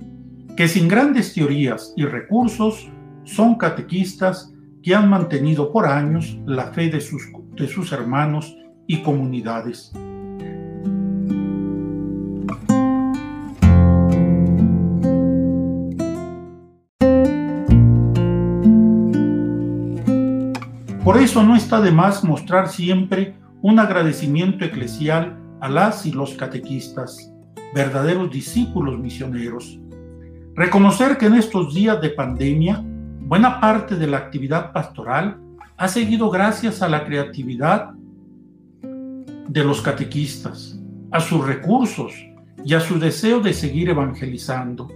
que 0.55 0.69
sin 0.69 0.87
grandes 0.87 1.33
teorías 1.33 1.93
y 1.97 2.05
recursos 2.05 2.89
son 3.23 3.55
catequistas 3.55 4.53
que 4.81 4.93
han 4.93 5.09
mantenido 5.09 5.71
por 5.71 5.87
años 5.87 6.37
la 6.45 6.73
fe 6.73 6.89
de 6.89 6.99
sus, 6.99 7.23
de 7.55 7.67
sus 7.67 7.91
hermanos 7.91 8.55
y 8.87 9.01
comunidades. 9.01 9.93
Por 21.03 21.17
eso 21.17 21.43
no 21.43 21.55
está 21.55 21.81
de 21.81 21.91
más 21.91 22.23
mostrar 22.23 22.69
siempre 22.69 23.35
un 23.61 23.79
agradecimiento 23.79 24.63
eclesial 24.63 25.37
a 25.59 25.69
las 25.69 26.05
y 26.05 26.11
los 26.11 26.33
catequistas, 26.35 27.31
verdaderos 27.73 28.31
discípulos 28.31 28.99
misioneros. 28.99 29.79
Reconocer 30.55 31.17
que 31.17 31.25
en 31.25 31.35
estos 31.35 31.73
días 31.73 32.01
de 32.01 32.09
pandemia, 32.09 32.85
buena 33.25 33.59
parte 33.59 33.95
de 33.95 34.07
la 34.07 34.17
actividad 34.17 34.71
pastoral 34.71 35.39
ha 35.77 35.87
seguido 35.87 36.29
gracias 36.29 36.81
a 36.81 36.89
la 36.89 37.05
creatividad 37.05 37.91
de 38.81 39.63
los 39.63 39.81
catequistas, 39.81 40.79
a 41.11 41.19
sus 41.19 41.45
recursos 41.45 42.13
y 42.63 42.73
a 42.73 42.79
su 42.79 42.99
deseo 42.99 43.39
de 43.39 43.53
seguir 43.53 43.89
evangelizando. 43.89 44.89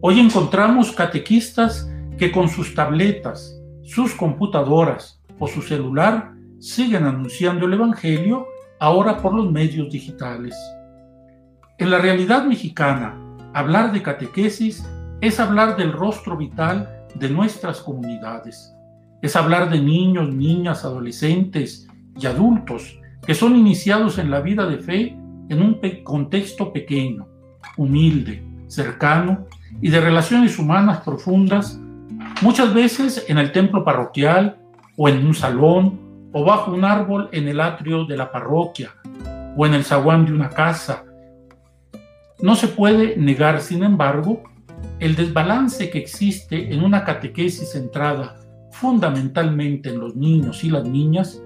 Hoy 0.00 0.20
encontramos 0.20 0.92
catequistas 0.92 1.90
que 2.18 2.32
con 2.32 2.48
sus 2.48 2.74
tabletas, 2.74 3.58
sus 3.82 4.14
computadoras, 4.14 5.20
o 5.38 5.48
su 5.48 5.62
celular 5.62 6.32
siguen 6.58 7.04
anunciando 7.04 7.66
el 7.66 7.72
Evangelio 7.72 8.46
ahora 8.78 9.16
por 9.16 9.34
los 9.34 9.50
medios 9.50 9.90
digitales. 9.90 10.54
En 11.78 11.90
la 11.90 11.98
realidad 11.98 12.44
mexicana, 12.44 13.18
hablar 13.54 13.90
de 13.90 14.02
catequesis 14.02 14.86
es 15.22 15.40
hablar 15.40 15.76
del 15.76 15.92
rostro 15.92 16.36
vital 16.36 16.99
de 17.14 17.28
nuestras 17.28 17.80
comunidades. 17.80 18.74
Es 19.22 19.36
hablar 19.36 19.70
de 19.70 19.80
niños, 19.80 20.32
niñas, 20.34 20.84
adolescentes 20.84 21.86
y 22.18 22.26
adultos 22.26 22.98
que 23.26 23.34
son 23.34 23.56
iniciados 23.56 24.18
en 24.18 24.30
la 24.30 24.40
vida 24.40 24.66
de 24.66 24.78
fe 24.78 25.16
en 25.48 25.62
un 25.62 25.80
contexto 26.04 26.72
pequeño, 26.72 27.26
humilde, 27.76 28.42
cercano 28.66 29.46
y 29.80 29.90
de 29.90 30.00
relaciones 30.00 30.58
humanas 30.58 31.00
profundas, 31.00 31.78
muchas 32.42 32.72
veces 32.72 33.24
en 33.28 33.38
el 33.38 33.52
templo 33.52 33.84
parroquial 33.84 34.58
o 34.96 35.08
en 35.08 35.26
un 35.26 35.34
salón, 35.34 36.28
o 36.32 36.44
bajo 36.44 36.72
un 36.72 36.84
árbol 36.84 37.28
en 37.32 37.48
el 37.48 37.60
atrio 37.60 38.04
de 38.04 38.16
la 38.16 38.30
parroquia, 38.30 38.90
o 39.56 39.66
en 39.66 39.74
el 39.74 39.84
zaguán 39.84 40.26
de 40.26 40.32
una 40.32 40.48
casa. 40.48 41.04
No 42.40 42.54
se 42.54 42.68
puede 42.68 43.16
negar, 43.16 43.60
sin 43.60 43.82
embargo, 43.82 44.42
el 45.00 45.16
desbalance 45.16 45.88
que 45.88 45.98
existe 45.98 46.72
en 46.72 46.84
una 46.84 47.04
catequesis 47.04 47.72
centrada 47.72 48.36
fundamentalmente 48.70 49.88
en 49.88 49.98
los 49.98 50.14
niños 50.14 50.62
y 50.62 50.70
las 50.70 50.84
niñas, 50.84 51.42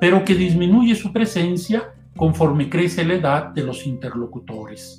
pero 0.00 0.24
que 0.24 0.34
disminuye 0.34 0.94
su 0.94 1.12
presencia 1.12 1.94
conforme 2.16 2.70
crece 2.70 3.04
la 3.04 3.14
edad 3.14 3.46
de 3.48 3.62
los 3.62 3.86
interlocutores. 3.86 4.98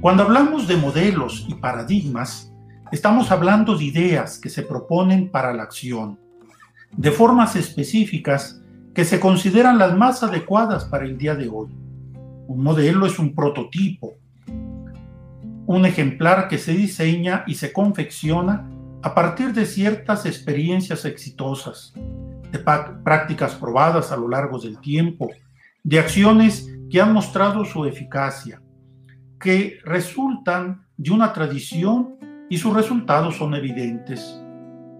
Cuando 0.00 0.22
hablamos 0.22 0.68
de 0.68 0.76
modelos 0.76 1.46
y 1.48 1.54
paradigmas, 1.54 2.52
estamos 2.92 3.30
hablando 3.30 3.76
de 3.76 3.84
ideas 3.84 4.38
que 4.38 4.50
se 4.50 4.62
proponen 4.62 5.30
para 5.30 5.54
la 5.54 5.62
acción, 5.62 6.18
de 6.92 7.10
formas 7.10 7.56
específicas 7.56 8.62
que 8.94 9.04
se 9.04 9.18
consideran 9.18 9.78
las 9.78 9.96
más 9.96 10.22
adecuadas 10.22 10.84
para 10.84 11.04
el 11.04 11.16
día 11.16 11.34
de 11.34 11.48
hoy. 11.48 11.68
Un 12.48 12.62
modelo 12.62 13.06
es 13.06 13.18
un 13.18 13.34
prototipo, 13.34 14.14
un 15.70 15.86
ejemplar 15.86 16.48
que 16.48 16.58
se 16.58 16.72
diseña 16.72 17.44
y 17.46 17.54
se 17.54 17.72
confecciona 17.72 18.68
a 19.04 19.14
partir 19.14 19.52
de 19.52 19.64
ciertas 19.64 20.26
experiencias 20.26 21.04
exitosas, 21.04 21.94
de 22.50 22.58
prácticas 22.58 23.54
probadas 23.54 24.10
a 24.10 24.16
lo 24.16 24.28
largo 24.28 24.58
del 24.58 24.80
tiempo, 24.80 25.28
de 25.84 26.00
acciones 26.00 26.68
que 26.90 27.00
han 27.00 27.12
mostrado 27.12 27.64
su 27.64 27.84
eficacia, 27.84 28.60
que 29.38 29.78
resultan 29.84 30.86
de 30.96 31.12
una 31.12 31.32
tradición 31.32 32.16
y 32.48 32.58
sus 32.58 32.74
resultados 32.74 33.36
son 33.36 33.54
evidentes. 33.54 34.42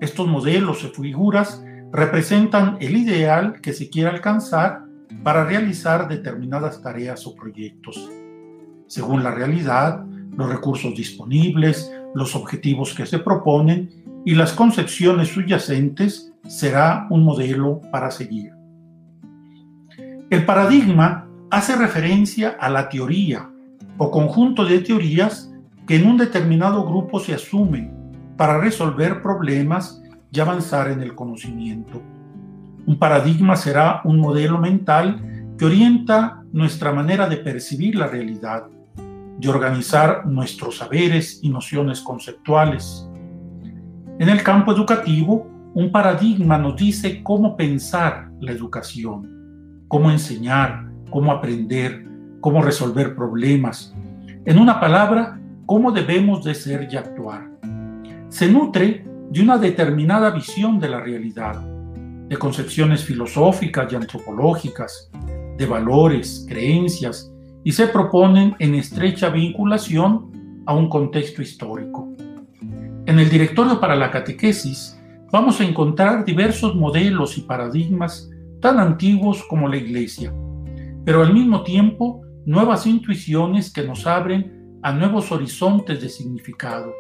Estos 0.01 0.29
modelos 0.29 0.85
o 0.85 0.91
figuras 0.91 1.65
representan 1.91 2.79
el 2.81 2.97
ideal 2.97 3.61
que 3.61 3.73
se 3.73 3.91
quiere 3.91 4.11
alcanzar 4.11 4.85
para 5.25 5.45
realizar 5.45 6.07
determinadas 6.07 6.81
tareas 6.81 7.27
o 7.27 7.35
proyectos. 7.35 8.09
Según 8.87 9.25
la 9.25 9.33
realidad, 9.33 10.05
los 10.37 10.49
recursos 10.49 10.95
disponibles, 10.95 11.93
los 12.15 12.35
objetivos 12.35 12.95
que 12.95 13.07
se 13.07 13.19
proponen 13.19 13.91
y 14.25 14.35
las 14.35 14.53
concepciones 14.53 15.29
subyacentes 15.29 16.33
será 16.47 17.07
un 17.11 17.25
modelo 17.25 17.81
para 17.91 18.11
seguir. 18.11 18.53
El 20.31 20.45
paradigma 20.45 21.27
hace 21.51 21.77
referencia 21.77 22.57
a 22.61 22.71
la 22.71 22.89
teoría 22.89 23.51
o 23.99 24.11
conjunto 24.11 24.65
de 24.65 24.79
teorías 24.79 25.53
que 25.87 25.97
en 25.97 26.07
un 26.07 26.17
determinado 26.17 26.85
grupo 26.85 27.19
se 27.19 27.35
asumen 27.35 27.93
para 28.37 28.59
resolver 28.59 29.23
problemas 29.23 30.01
y 30.33 30.41
avanzar 30.41 30.91
en 30.91 31.03
el 31.03 31.15
conocimiento. 31.15 32.01
Un 32.87 32.99
paradigma 32.99 33.57
será 33.57 34.01
un 34.05 34.19
modelo 34.19 34.59
mental 34.59 35.21
que 35.59 35.65
orienta 35.65 36.43
nuestra 36.53 36.93
manera 36.93 37.29
de 37.29 37.37
percibir 37.37 37.97
la 37.97 38.07
realidad, 38.07 38.67
de 39.41 39.49
organizar 39.49 40.27
nuestros 40.27 40.77
saberes 40.77 41.41
y 41.43 41.49
nociones 41.49 42.03
conceptuales. 42.03 43.09
En 44.19 44.29
el 44.29 44.43
campo 44.43 44.71
educativo, 44.73 45.49
un 45.73 45.91
paradigma 45.91 46.59
nos 46.59 46.77
dice 46.77 47.23
cómo 47.23 47.57
pensar 47.57 48.31
la 48.41 48.53
educación, 48.53 49.83
cómo 49.89 50.11
enseñar, 50.11 50.91
cómo 51.09 51.33
aprender, 51.33 52.07
cómo 52.41 52.61
resolver 52.61 53.17
problemas. 53.17 53.95
En 54.45 54.59
una 54.59 54.79
palabra, 54.79 55.41
cómo 55.65 55.91
debemos 55.91 56.45
de 56.45 56.55
ser 56.55 56.89
y 56.93 56.97
actuar. 56.97 57.49
Se 58.29 58.47
nutre 58.47 59.07
de 59.31 59.41
una 59.41 59.57
determinada 59.57 60.31
visión 60.33 60.79
de 60.79 60.89
la 60.91 61.01
realidad, 61.01 61.59
de 62.29 62.37
concepciones 62.37 63.05
filosóficas 63.05 63.91
y 63.91 63.97
antropológicas, 63.97 65.11
de 65.57 65.65
valores, 65.65 66.45
creencias, 66.47 67.33
y 67.65 67.73
se 67.73 67.89
proponen 67.89 68.55
en 68.59 68.75
estrecha 68.75 69.29
vinculación 69.29 70.63
a 70.67 70.75
un 70.75 70.89
contexto 70.89 71.43
histórico. 71.43 72.09
En 73.07 73.19
el 73.19 73.29
directorio 73.29 73.81
para 73.81 73.97
la 73.97 74.11
catequesis 74.11 74.99
vamos 75.33 75.61
a 75.61 75.65
encontrar 75.65 76.25
diversos 76.25 76.75
modelos 76.75 77.37
y 77.39 77.43
paradigmas 77.43 78.31
tan 78.61 78.79
antiguos 78.79 79.43
como 79.49 79.69
la 79.69 79.77
Iglesia, 79.77 80.33
pero 81.05 81.23
al 81.23 81.33
mismo 81.33 81.63
tiempo 81.63 82.23
nuevas 82.47 82.87
intuiciones 82.87 83.73
que 83.73 83.83
nos 83.83 84.07
abren 84.07 84.79
a 84.83 84.93
nuevos 84.93 85.31
horizontes 85.33 86.01
de 86.01 86.09
significado 86.09 86.93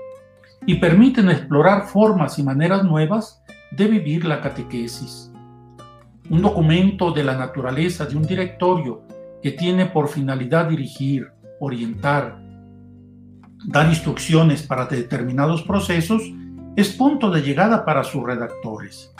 y 0.67 0.77
permiten 0.77 1.31
explorar 1.31 1.87
formas 1.87 2.39
y 2.39 2.43
maneras 2.43 2.85
nuevas 2.85 3.43
de 3.71 3.87
vivir 3.87 4.25
la 4.25 4.41
catequesis. 4.41 5.33
Un 6.29 6.43
documento 6.43 7.13
de 7.13 7.25
la 7.25 7.37
naturaleza 7.37 8.05
de 8.05 8.17
un 8.17 8.23
directorio 8.23 9.03
que 9.43 9.53
tiene 9.53 9.87
por 9.87 10.09
finalidad 10.09 10.69
dirigir, 10.69 11.29
orientar, 11.61 12.41
dar 13.67 13.89
instrucciones 13.89 14.63
para 14.63 14.87
determinados 14.87 15.63
procesos, 15.63 16.23
es 16.77 16.91
punto 16.91 17.31
de 17.31 17.43
llegada 17.43 17.85
para 17.85 18.05
sus 18.05 18.23
redactores, 18.23 19.13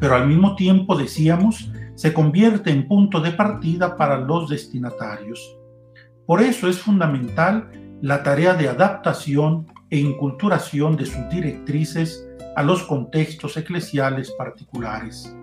pero 0.00 0.14
al 0.14 0.26
mismo 0.26 0.56
tiempo, 0.56 0.96
decíamos, 0.96 1.70
se 1.94 2.12
convierte 2.12 2.70
en 2.70 2.88
punto 2.88 3.20
de 3.20 3.32
partida 3.32 3.96
para 3.96 4.18
los 4.18 4.48
destinatarios. 4.48 5.56
Por 6.26 6.42
eso 6.42 6.68
es 6.68 6.78
fundamental 6.78 7.70
la 8.00 8.22
tarea 8.22 8.54
de 8.54 8.68
adaptación 8.68 9.66
e 9.90 9.98
inculturación 9.98 10.96
de 10.96 11.06
sus 11.06 11.28
directrices 11.28 12.26
a 12.56 12.62
los 12.62 12.82
contextos 12.82 13.56
eclesiales 13.56 14.30
particulares. 14.32 15.34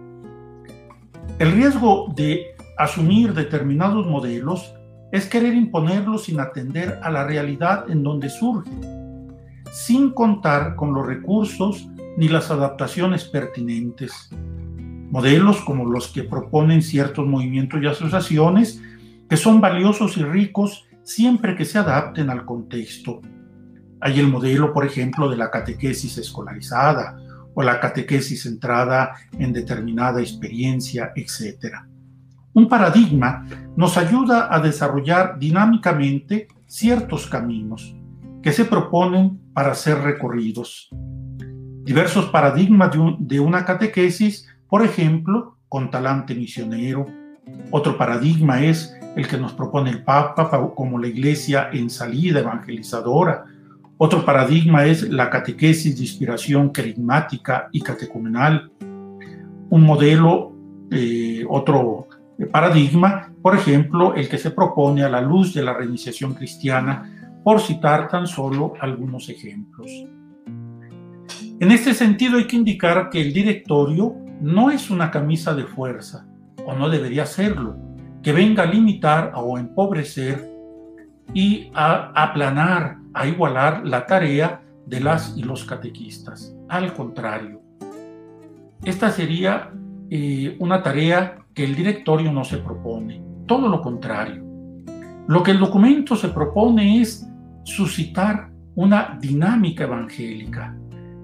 El 1.40 1.52
riesgo 1.54 2.12
de 2.16 2.56
asumir 2.84 3.34
determinados 3.34 4.08
modelos 4.08 4.74
es 5.12 5.28
querer 5.28 5.54
imponerlos 5.54 6.26
sin 6.26 6.40
atender 6.40 7.00
a 7.04 7.12
la 7.12 7.26
realidad 7.26 7.90
en 7.90 8.02
donde 8.02 8.30
surgen, 8.30 8.82
sin 9.72 10.12
contar 10.12 10.76
con 10.76 10.94
los 10.94 11.06
recursos 11.06 11.88
ni 12.18 12.28
las 12.28 12.50
adaptaciones 12.50 13.26
pertinentes. 13.26 14.30
Modelos 15.12 15.62
como 15.62 15.86
los 15.86 16.08
que 16.08 16.24
proponen 16.24 16.82
ciertos 16.82 17.28
movimientos 17.28 17.82
y 17.82 17.88
asociaciones 17.88 18.82
que 19.30 19.38
son 19.38 19.62
valiosos 19.62 20.18
y 20.18 20.24
ricos 20.24 20.86
siempre 21.04 21.56
que 21.56 21.66
se 21.66 21.78
adapten 21.78 22.30
al 22.30 22.46
contexto. 22.46 23.22
Hay 24.00 24.20
el 24.20 24.28
modelo, 24.28 24.74
por 24.74 24.86
ejemplo, 24.86 25.30
de 25.30 25.38
la 25.38 25.52
catequesis 25.52 26.18
escolarizada 26.18 27.18
o 27.54 27.62
la 27.62 27.80
catequesis 27.80 28.44
centrada 28.44 29.14
en 29.38 29.54
determinada 29.54 30.22
experiencia, 30.22 31.12
etc. 31.16 31.91
Un 32.54 32.68
paradigma 32.68 33.46
nos 33.78 33.98
ayuda 33.98 34.54
a 34.54 34.60
desarrollar 34.60 35.40
dinámicamente 35.40 36.50
ciertos 36.68 37.26
caminos 37.28 37.96
que 38.44 38.52
se 38.52 38.66
proponen 38.66 39.40
para 39.54 39.74
ser 39.74 40.00
recorridos. 40.00 40.90
Diversos 41.84 42.26
paradigmas 42.26 42.92
de, 43.20 43.40
una 43.40 43.64
catequesis, 43.64 44.50
por 44.68 44.84
ejemplo, 44.84 45.58
con 45.70 45.90
talante 45.90 46.36
misionero. 46.36 47.06
Otro 47.72 47.98
paradigma 47.98 48.62
es 48.62 48.98
el 49.16 49.28
que 49.28 49.38
nos 49.38 49.54
propone 49.54 49.90
el 49.90 50.04
Papa 50.04 50.50
como 50.76 51.00
la 51.00 51.08
iglesia 51.08 51.70
en 51.72 51.90
salida 51.90 52.42
evangelizadora. 52.42 53.46
Otro 53.98 54.26
paradigma 54.26 54.86
es 54.86 55.10
la 55.10 55.30
catequesis 55.30 55.96
de 55.96 56.02
inspiración 56.02 56.70
carismática 56.70 57.70
y 57.72 57.80
catecumenal. 57.80 58.72
Un 59.70 59.84
modelo, 59.84 60.54
eh, 60.92 61.46
otro 61.48 62.08
paradigma, 62.48 63.34
por 63.42 63.56
ejemplo, 63.56 64.14
el 64.16 64.30
que 64.30 64.38
se 64.38 64.52
propone 64.52 65.04
a 65.04 65.10
la 65.10 65.22
luz 65.22 65.54
de 65.54 65.64
la 65.64 65.74
reiniciación 65.74 66.34
cristiana, 66.34 67.40
por 67.44 67.60
citar 67.60 68.08
tan 68.08 68.28
solo 68.28 68.74
algunos 68.80 69.30
ejemplos. 69.30 69.90
En 71.60 71.72
este 71.72 71.94
sentido 71.94 72.38
hay 72.38 72.48
que 72.48 72.56
indicar 72.56 73.10
que 73.10 73.22
el 73.22 73.34
directorio 73.34 74.16
no 74.42 74.72
es 74.72 74.90
una 74.90 75.12
camisa 75.12 75.54
de 75.54 75.64
fuerza, 75.64 76.26
o 76.66 76.74
no 76.74 76.90
debería 76.90 77.26
serlo, 77.26 77.76
que 78.24 78.34
venga 78.34 78.64
a 78.64 78.68
limitar 78.68 79.32
o 79.36 79.58
empobrecer 79.58 80.52
y 81.34 81.72
a 81.74 82.12
aplanar, 82.16 82.98
a 83.14 83.28
igualar 83.28 83.86
la 83.86 84.06
tarea 84.06 84.62
de 84.86 85.00
las 85.00 85.38
y 85.38 85.44
los 85.44 85.64
catequistas. 85.64 86.56
Al 86.70 86.94
contrario, 86.94 87.62
esta 88.84 89.12
sería 89.12 89.72
eh, 90.10 90.56
una 90.60 90.82
tarea 90.82 91.41
que 91.54 91.64
el 91.64 91.76
directorio 91.76 92.32
no 92.32 92.44
se 92.44 92.58
propone, 92.58 93.22
todo 93.46 93.68
lo 93.68 93.82
contrario. 93.82 94.44
Lo 95.28 95.44
que 95.44 95.52
el 95.52 95.60
documento 95.60 96.16
se 96.16 96.30
propone 96.30 97.02
es 97.02 97.28
suscitar 97.64 98.50
una 98.76 99.18
dinámica 99.20 99.84
evangélica 99.84 100.76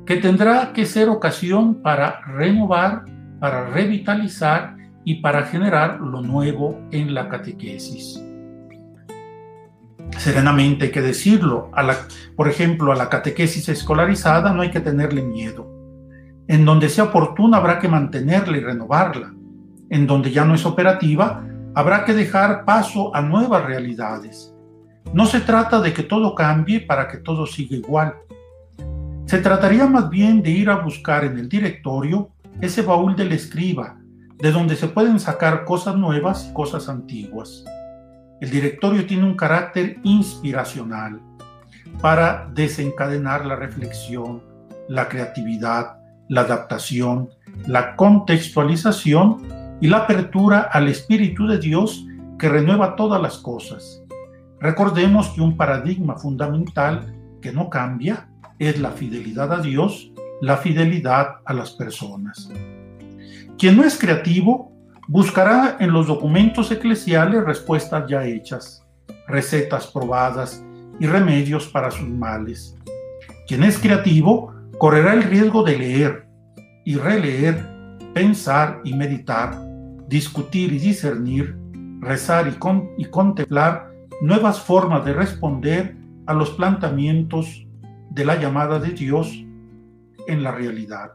que 0.06 0.18
tendrá 0.18 0.72
que 0.74 0.86
ser 0.86 1.10
ocasión 1.10 1.82
para 1.82 2.22
renovar, 2.22 3.04
para 3.40 3.70
revitalizar 3.70 4.76
y 5.04 5.16
para 5.16 5.44
generar 5.44 6.00
lo 6.00 6.22
nuevo 6.22 6.80
en 6.92 7.14
la 7.14 7.28
catequesis. 7.30 8.22
Serenamente 10.18 10.86
hay 10.86 10.92
que 10.92 11.02
decirlo, 11.02 11.72
por 12.36 12.48
ejemplo, 12.48 12.92
a 12.92 12.96
la 12.96 13.10
catequesis 13.10 13.68
escolarizada 13.70 14.54
no 14.54 14.62
hay 14.62 14.72
que 14.72 14.80
tenerle 14.80 15.22
miedo. 15.22 15.70
En 16.48 16.64
donde 16.66 16.88
sea 16.88 17.06
oportuna 17.06 17.58
habrá 17.58 17.80
que 17.80 17.90
mantenerla 17.90 18.58
y 18.58 18.62
renovarla 18.62 19.34
en 19.90 20.08
donde 20.08 20.32
ya 20.32 20.46
no 20.46 20.56
es 20.56 20.66
operativa, 20.66 21.44
habrá 21.76 22.06
que 22.06 22.14
dejar 22.14 22.66
paso 22.66 23.16
a 23.16 23.22
nuevas 23.22 23.66
realidades. 23.66 24.54
No 25.14 25.26
se 25.26 25.40
trata 25.40 25.80
de 25.80 25.94
que 25.94 26.04
todo 26.04 26.36
cambie 26.36 26.82
para 26.82 27.08
que 27.08 27.18
todo 27.18 27.46
siga 27.46 27.76
igual. 27.76 28.16
Se 29.26 29.40
trataría 29.40 29.88
más 29.88 30.10
bien 30.10 30.42
de 30.42 30.52
ir 30.52 30.70
a 30.70 30.78
buscar 30.78 31.24
en 31.24 31.38
el 31.38 31.50
directorio 31.50 32.30
ese 32.62 32.82
baúl 32.82 33.16
del 33.16 33.32
escriba, 33.32 33.98
de 34.38 34.52
donde 34.52 34.76
se 34.76 34.88
pueden 34.88 35.20
sacar 35.20 35.66
cosas 35.66 35.96
nuevas 35.96 36.48
y 36.50 36.54
cosas 36.54 36.90
antiguas. 36.90 37.64
El 38.40 38.50
directorio 38.50 39.06
tiene 39.06 39.24
un 39.24 39.36
carácter 39.36 39.98
inspiracional 40.04 41.22
para 42.02 42.50
desencadenar 42.54 43.46
la 43.46 43.56
reflexión, 43.56 44.44
la 44.88 45.08
creatividad, 45.08 45.98
la 46.30 46.42
adaptación, 46.42 47.30
la 47.66 47.96
contextualización 47.96 49.67
y 49.80 49.88
la 49.88 49.98
apertura 49.98 50.70
al 50.72 50.88
Espíritu 50.88 51.48
de 51.48 51.60
Dios 51.60 52.06
que 52.40 52.50
renueva 52.50 52.96
todas 52.96 53.22
las 53.22 53.38
cosas. 53.38 54.04
Recordemos 54.60 55.30
que 55.30 55.42
un 55.42 55.56
paradigma 55.56 56.16
fundamental 56.16 57.14
que 57.42 57.52
no 57.52 57.70
cambia 57.70 58.30
es 58.58 58.80
la 58.80 58.92
fidelidad 58.92 59.54
a 59.54 59.62
Dios, 59.62 60.12
la 60.42 60.58
fidelidad 60.58 61.38
a 61.46 61.54
las 61.54 61.72
personas. 61.72 62.50
Quien 63.58 63.78
no 63.78 63.84
es 63.84 63.98
creativo 63.98 64.72
buscará 65.08 65.78
en 65.80 65.92
los 65.94 66.08
documentos 66.08 66.72
eclesiales 66.72 67.44
respuestas 67.44 68.10
ya 68.10 68.26
hechas, 68.26 68.84
recetas 69.28 69.88
probadas 69.88 70.64
y 71.00 71.06
remedios 71.06 71.68
para 71.68 71.92
sus 71.92 72.08
males. 72.08 72.76
Quien 73.48 73.64
es 73.64 73.78
creativo 73.78 74.54
correrá 74.80 75.14
el 75.14 75.24
riesgo 75.24 75.64
de 75.64 75.78
leer 75.78 76.28
y 76.84 76.96
releer, 76.96 77.64
pensar 78.14 78.82
y 78.84 78.94
meditar 78.94 79.67
discutir 80.08 80.74
y 80.74 80.80
discernir, 80.80 81.58
rezar 82.00 82.48
y, 82.98 83.06
contemplar 83.06 83.92
nuevas 84.22 84.60
formas 84.60 85.04
de 85.06 85.14
responder 85.14 85.96
a 86.26 86.34
los 86.34 86.52
planteamientos 86.52 87.68
de 88.10 88.26
la 88.26 88.40
llamada 88.40 88.80
de 88.80 88.92
Dios 88.92 89.46
en 90.28 90.44
la 90.44 90.52
realidad. 90.52 91.12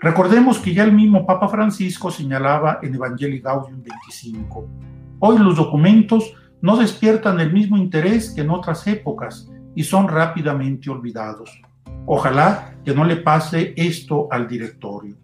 Recordemos 0.00 0.58
que 0.58 0.74
ya 0.74 0.84
el 0.84 0.92
mismo 0.92 1.26
Papa 1.26 1.48
Francisco 1.48 2.10
señalaba 2.10 2.78
en 2.82 2.94
Evangelii 2.94 3.40
Gaudium 3.40 3.82
25, 3.82 4.68
hoy 5.20 5.38
los 5.38 5.56
documentos 5.56 6.34
no 6.60 6.76
despiertan 6.76 7.40
el 7.40 7.52
mismo 7.52 7.76
interés 7.76 8.30
que 8.30 8.42
en 8.42 8.50
otras 8.50 8.86
épocas 8.86 9.50
y 9.74 9.84
son 9.84 10.08
rápidamente 10.08 10.90
olvidados. 10.90 11.50
Ojalá 12.06 12.74
que 12.84 12.94
no 12.94 13.04
le 13.04 13.16
pase 13.16 13.74
esto 13.76 14.28
al 14.30 14.46
directorio. 14.46 15.16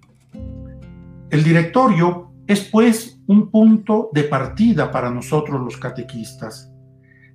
El 1.31 1.45
directorio 1.45 2.30
es 2.51 2.65
pues 2.65 3.23
un 3.29 3.49
punto 3.49 4.11
de 4.13 4.25
partida 4.25 4.91
para 4.91 5.09
nosotros 5.09 5.61
los 5.61 5.77
catequistas. 5.77 6.73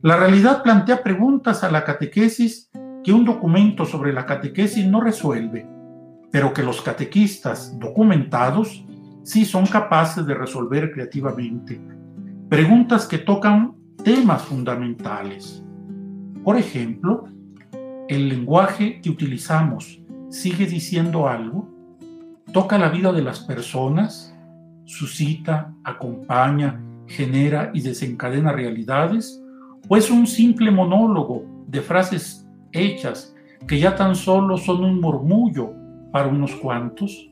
La 0.01 0.17
realidad 0.17 0.61
plantea 0.61 1.01
preguntas 1.01 1.63
a 1.63 1.71
la 1.71 1.85
catequesis 1.85 2.69
que 3.01 3.13
un 3.13 3.23
documento 3.23 3.85
sobre 3.85 4.11
la 4.11 4.25
catequesis 4.25 4.85
no 4.85 4.99
resuelve, 4.99 5.65
pero 6.33 6.53
que 6.53 6.63
los 6.63 6.81
catequistas 6.81 7.79
documentados 7.79 8.85
sí 9.23 9.45
son 9.45 9.65
capaces 9.67 10.25
de 10.25 10.33
resolver 10.33 10.91
creativamente 10.91 11.81
preguntas 12.49 13.07
que 13.07 13.19
tocan 13.19 13.73
temas 14.03 14.43
fundamentales. 14.43 15.63
Por 16.43 16.57
ejemplo, 16.57 17.23
¿el 18.09 18.27
lenguaje 18.27 18.99
que 18.99 19.09
utilizamos 19.09 20.01
sigue 20.29 20.65
diciendo 20.65 21.29
algo? 21.29 21.73
¿Toca 22.51 22.77
la 22.77 22.89
vida 22.89 23.13
de 23.13 23.21
las 23.21 23.39
personas? 23.39 24.34
¿Suscita, 24.85 25.73
acompaña, 25.83 26.79
genera 27.07 27.71
y 27.73 27.81
desencadena 27.81 28.51
realidades? 28.51 29.41
¿O 29.87 29.97
es 29.97 30.11
un 30.11 30.27
simple 30.27 30.71
monólogo 30.71 31.43
de 31.67 31.81
frases 31.81 32.47
hechas 32.71 33.35
que 33.67 33.79
ya 33.79 33.95
tan 33.95 34.15
solo 34.15 34.57
son 34.57 34.83
un 34.83 35.01
murmullo 35.01 35.73
para 36.11 36.27
unos 36.27 36.55
cuantos? 36.55 37.29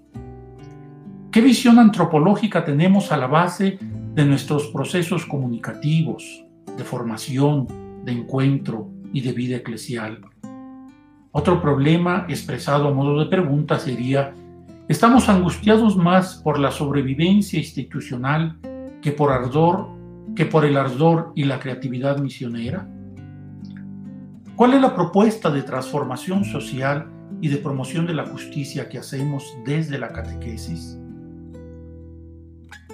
¿Qué 1.31 1.41
visión 1.41 1.79
antropológica 1.79 2.65
tenemos 2.65 3.11
a 3.11 3.17
la 3.17 3.27
base 3.27 3.77
de 4.13 4.25
nuestros 4.25 4.67
procesos 4.67 5.25
comunicativos, 5.25 6.45
de 6.77 6.83
formación, 6.83 7.67
de 8.03 8.11
encuentro 8.11 8.89
y 9.11 9.21
de 9.21 9.31
vida 9.31 9.57
eclesial? 9.57 10.21
Otro 11.31 11.61
problema 11.61 12.25
expresado 12.29 12.87
a 12.87 12.93
modo 12.93 13.19
de 13.19 13.25
pregunta 13.25 13.79
sería, 13.79 14.33
¿estamos 14.87 15.29
angustiados 15.29 15.95
más 15.95 16.35
por 16.35 16.59
la 16.59 16.71
sobrevivencia 16.71 17.59
institucional 17.59 18.57
que 19.01 19.11
por 19.11 19.31
ardor, 19.31 19.87
que 20.35 20.45
por 20.45 20.65
el 20.65 20.77
ardor 20.77 21.31
y 21.35 21.43
la 21.45 21.59
creatividad 21.59 22.17
misionera? 22.17 22.87
¿Cuál 24.55 24.73
es 24.73 24.81
la 24.81 24.95
propuesta 24.95 25.49
de 25.49 25.63
transformación 25.63 26.45
social 26.45 27.07
y 27.41 27.47
de 27.47 27.57
promoción 27.57 28.05
de 28.05 28.13
la 28.13 28.25
justicia 28.25 28.87
que 28.87 28.99
hacemos 28.99 29.55
desde 29.65 29.97
la 29.97 30.09
catequesis? 30.09 30.97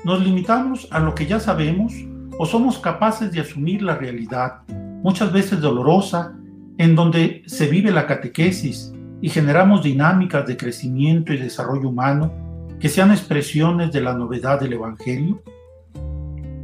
¿Nos 0.06 0.24
limitamos 0.24 0.88
a 0.92 1.00
lo 1.00 1.14
que 1.14 1.26
ya 1.26 1.40
sabemos 1.40 1.94
o 2.38 2.46
somos 2.46 2.80
capaces 2.80 3.34
de 3.34 3.42
asumir 3.42 3.82
la 3.82 3.96
realidad, 3.96 4.62
muchas 5.04 5.34
veces 5.34 5.60
dolorosa, 5.60 6.34
en 6.78 6.96
donde 6.96 7.44
se 7.46 7.68
vive 7.68 7.92
la 7.92 8.08
catequesis 8.08 8.94
y 9.22 9.30
generamos 9.30 9.84
dinámicas 9.84 10.46
de 10.48 10.58
crecimiento 10.58 11.34
y 11.34 11.38
desarrollo 11.38 11.90
humano 11.90 12.32
que 12.80 12.90
sean 12.90 13.12
expresiones 13.12 13.92
de 13.92 14.02
la 14.02 14.14
novedad 14.14 14.60
del 14.60 14.74
Evangelio? 14.74 15.42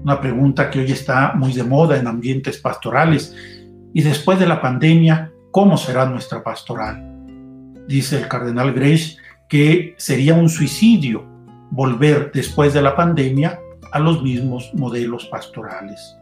Una 0.04 0.22
pregunta 0.22 0.70
que 0.70 0.80
hoy 0.80 0.92
está 0.92 1.34
muy 1.34 1.54
de 1.54 1.64
moda 1.64 1.98
en 1.98 2.08
ambientes 2.08 2.58
pastorales 2.58 3.36
y 3.94 4.02
después 4.02 4.40
de 4.40 4.46
la 4.46 4.62
pandemia, 4.62 5.32
¿cómo 5.52 5.78
será 5.78 6.06
nuestra 6.06 6.44
pastoral? 6.44 7.04
Dice 7.88 8.20
el 8.20 8.28
cardenal 8.28 8.74
Grech 8.74 9.18
que 9.50 9.96
sería 9.98 10.34
un 10.34 10.50
suicidio 10.50 11.26
volver 11.72 12.32
después 12.34 12.74
de 12.74 12.82
la 12.82 12.96
pandemia 12.96 13.60
a 13.92 14.00
los 14.00 14.22
mismos 14.22 14.72
modelos 14.74 15.26
pastorales. 15.26 16.16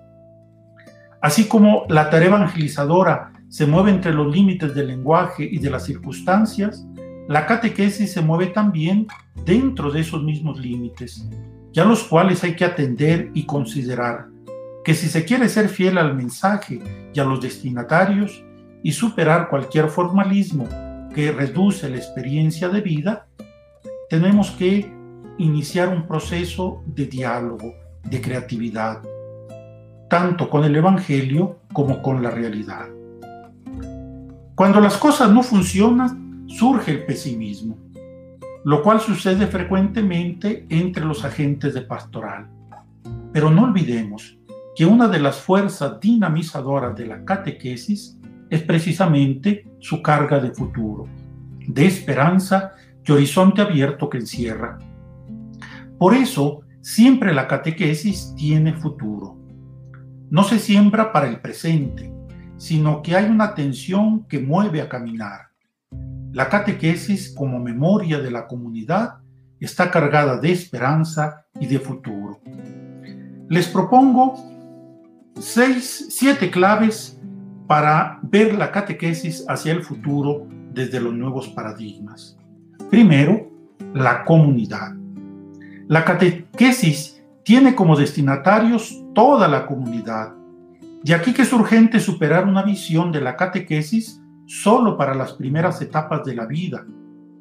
Así 1.21 1.47
como 1.47 1.85
la 1.89 2.09
tarea 2.09 2.29
evangelizadora 2.29 3.32
se 3.53 3.67
mueve 3.67 3.91
entre 3.91 4.11
los 4.11 4.35
límites 4.35 4.73
del 4.73 4.87
lenguaje 4.87 5.47
y 5.47 5.59
de 5.59 5.69
las 5.69 5.85
circunstancias, 5.85 6.87
la 7.27 7.45
catequesis 7.45 8.11
se 8.11 8.19
mueve 8.19 8.47
también 8.47 9.05
dentro 9.45 9.91
de 9.91 9.99
esos 9.99 10.23
mismos 10.23 10.59
límites, 10.59 11.29
ya 11.71 11.85
los 11.85 12.03
cuales 12.03 12.43
hay 12.43 12.55
que 12.55 12.65
atender 12.65 13.29
y 13.35 13.45
considerar 13.45 14.25
que 14.83 14.95
si 14.95 15.07
se 15.07 15.23
quiere 15.23 15.49
ser 15.49 15.69
fiel 15.69 15.99
al 15.99 16.15
mensaje 16.15 16.81
y 17.13 17.19
a 17.19 17.25
los 17.25 17.41
destinatarios 17.41 18.43
y 18.81 18.91
superar 18.91 19.49
cualquier 19.49 19.87
formalismo 19.87 20.67
que 21.13 21.31
reduce 21.31 21.87
la 21.91 21.97
experiencia 21.97 22.69
de 22.69 22.81
vida, 22.81 23.27
tenemos 24.09 24.49
que 24.49 24.91
iniciar 25.37 25.89
un 25.89 26.07
proceso 26.07 26.81
de 26.87 27.05
diálogo, 27.05 27.71
de 28.03 28.19
creatividad, 28.19 29.03
tanto 30.09 30.49
con 30.49 30.63
el 30.63 30.75
Evangelio 30.75 31.59
como 31.71 32.01
con 32.01 32.23
la 32.23 32.31
realidad. 32.31 32.87
Cuando 34.63 34.79
las 34.79 34.95
cosas 34.95 35.29
no 35.29 35.43
funcionan, 35.43 36.45
surge 36.47 36.91
el 36.91 37.05
pesimismo, 37.05 37.77
lo 38.63 38.81
cual 38.81 39.01
sucede 39.01 39.45
frecuentemente 39.45 40.65
entre 40.69 41.03
los 41.03 41.25
agentes 41.25 41.73
de 41.73 41.81
pastoral. 41.81 42.47
Pero 43.33 43.51
no 43.51 43.63
olvidemos 43.63 44.39
que 44.73 44.85
una 44.85 45.09
de 45.09 45.19
las 45.19 45.41
fuerzas 45.41 45.99
dinamizadoras 45.99 46.95
de 46.95 47.07
la 47.07 47.25
catequesis 47.25 48.17
es 48.49 48.61
precisamente 48.61 49.69
su 49.79 50.01
carga 50.01 50.39
de 50.39 50.51
futuro, 50.51 51.09
de 51.67 51.85
esperanza 51.85 52.71
y 53.05 53.11
horizonte 53.11 53.61
abierto 53.61 54.09
que 54.09 54.19
encierra. 54.19 54.79
Por 55.99 56.13
eso, 56.13 56.61
siempre 56.79 57.33
la 57.33 57.49
catequesis 57.49 58.33
tiene 58.37 58.71
futuro. 58.71 59.37
No 60.29 60.45
se 60.45 60.57
siembra 60.57 61.11
para 61.11 61.27
el 61.27 61.41
presente, 61.41 62.12
sino 62.63 63.01
que 63.01 63.13
hay 63.13 63.25
una 63.25 63.55
tensión 63.55 64.23
que 64.23 64.39
mueve 64.39 64.79
a 64.79 64.87
caminar. 64.87 65.49
La 66.31 66.47
catequesis 66.47 67.33
como 67.35 67.59
memoria 67.59 68.21
de 68.21 68.31
la 68.31 68.47
comunidad 68.47 69.15
está 69.59 69.91
cargada 69.91 70.37
de 70.37 70.53
esperanza 70.53 71.45
y 71.59 71.67
de 71.67 71.77
futuro. 71.77 72.39
Les 73.49 73.67
propongo 73.67 74.35
seis, 75.37 76.07
siete 76.09 76.49
claves 76.49 77.19
para 77.67 78.19
ver 78.23 78.53
la 78.53 78.71
catequesis 78.71 79.43
hacia 79.49 79.73
el 79.73 79.83
futuro 79.83 80.47
desde 80.71 81.01
los 81.01 81.13
nuevos 81.13 81.49
paradigmas. 81.49 82.37
Primero, 82.89 83.51
la 83.93 84.23
comunidad. 84.23 84.93
La 85.89 86.05
catequesis 86.05 87.21
tiene 87.43 87.75
como 87.75 87.97
destinatarios 87.97 89.03
toda 89.13 89.49
la 89.49 89.65
comunidad. 89.65 90.33
De 91.03 91.13
aquí 91.13 91.33
que 91.33 91.41
es 91.41 91.51
urgente 91.51 91.99
superar 91.99 92.45
una 92.45 92.63
visión 92.63 93.11
de 93.11 93.19
la 93.19 93.35
catequesis 93.35 94.21
solo 94.45 94.97
para 94.97 95.13
las 95.13 95.33
primeras 95.33 95.81
etapas 95.81 96.23
de 96.23 96.33
la 96.33 96.45
vida 96.45 96.85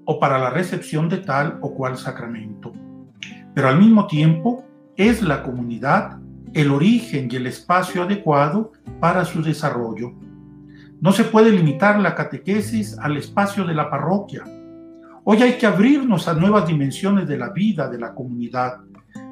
o 0.05 0.19
para 0.19 0.39
la 0.39 0.51
recepción 0.51 1.09
de 1.09 1.19
tal 1.19 1.59
o 1.61 1.73
cual 1.73 1.97
sacramento. 1.97 2.73
Pero 3.55 3.69
al 3.69 3.79
mismo 3.79 4.09
tiempo 4.09 4.65
es 4.97 5.23
la 5.23 5.45
comunidad 5.45 6.19
el 6.55 6.71
origen 6.71 7.29
y 7.31 7.37
el 7.37 7.47
espacio 7.47 8.03
adecuado 8.03 8.73
para 9.01 9.25
su 9.25 9.43
desarrollo. 9.43 10.13
No 11.01 11.13
se 11.13 11.25
puede 11.25 11.51
limitar 11.51 11.99
la 11.99 12.15
catequesis 12.15 12.99
al 12.99 13.17
espacio 13.17 13.65
de 13.65 13.75
la 13.75 13.91
parroquia. 13.91 14.45
Hoy 15.25 15.41
hay 15.41 15.57
que 15.57 15.67
abrirnos 15.67 16.29
a 16.29 16.35
nuevas 16.35 16.67
dimensiones 16.67 17.27
de 17.27 17.39
la 17.39 17.51
vida 17.51 17.89
de 17.89 17.99
la 17.99 18.13
comunidad, 18.15 18.81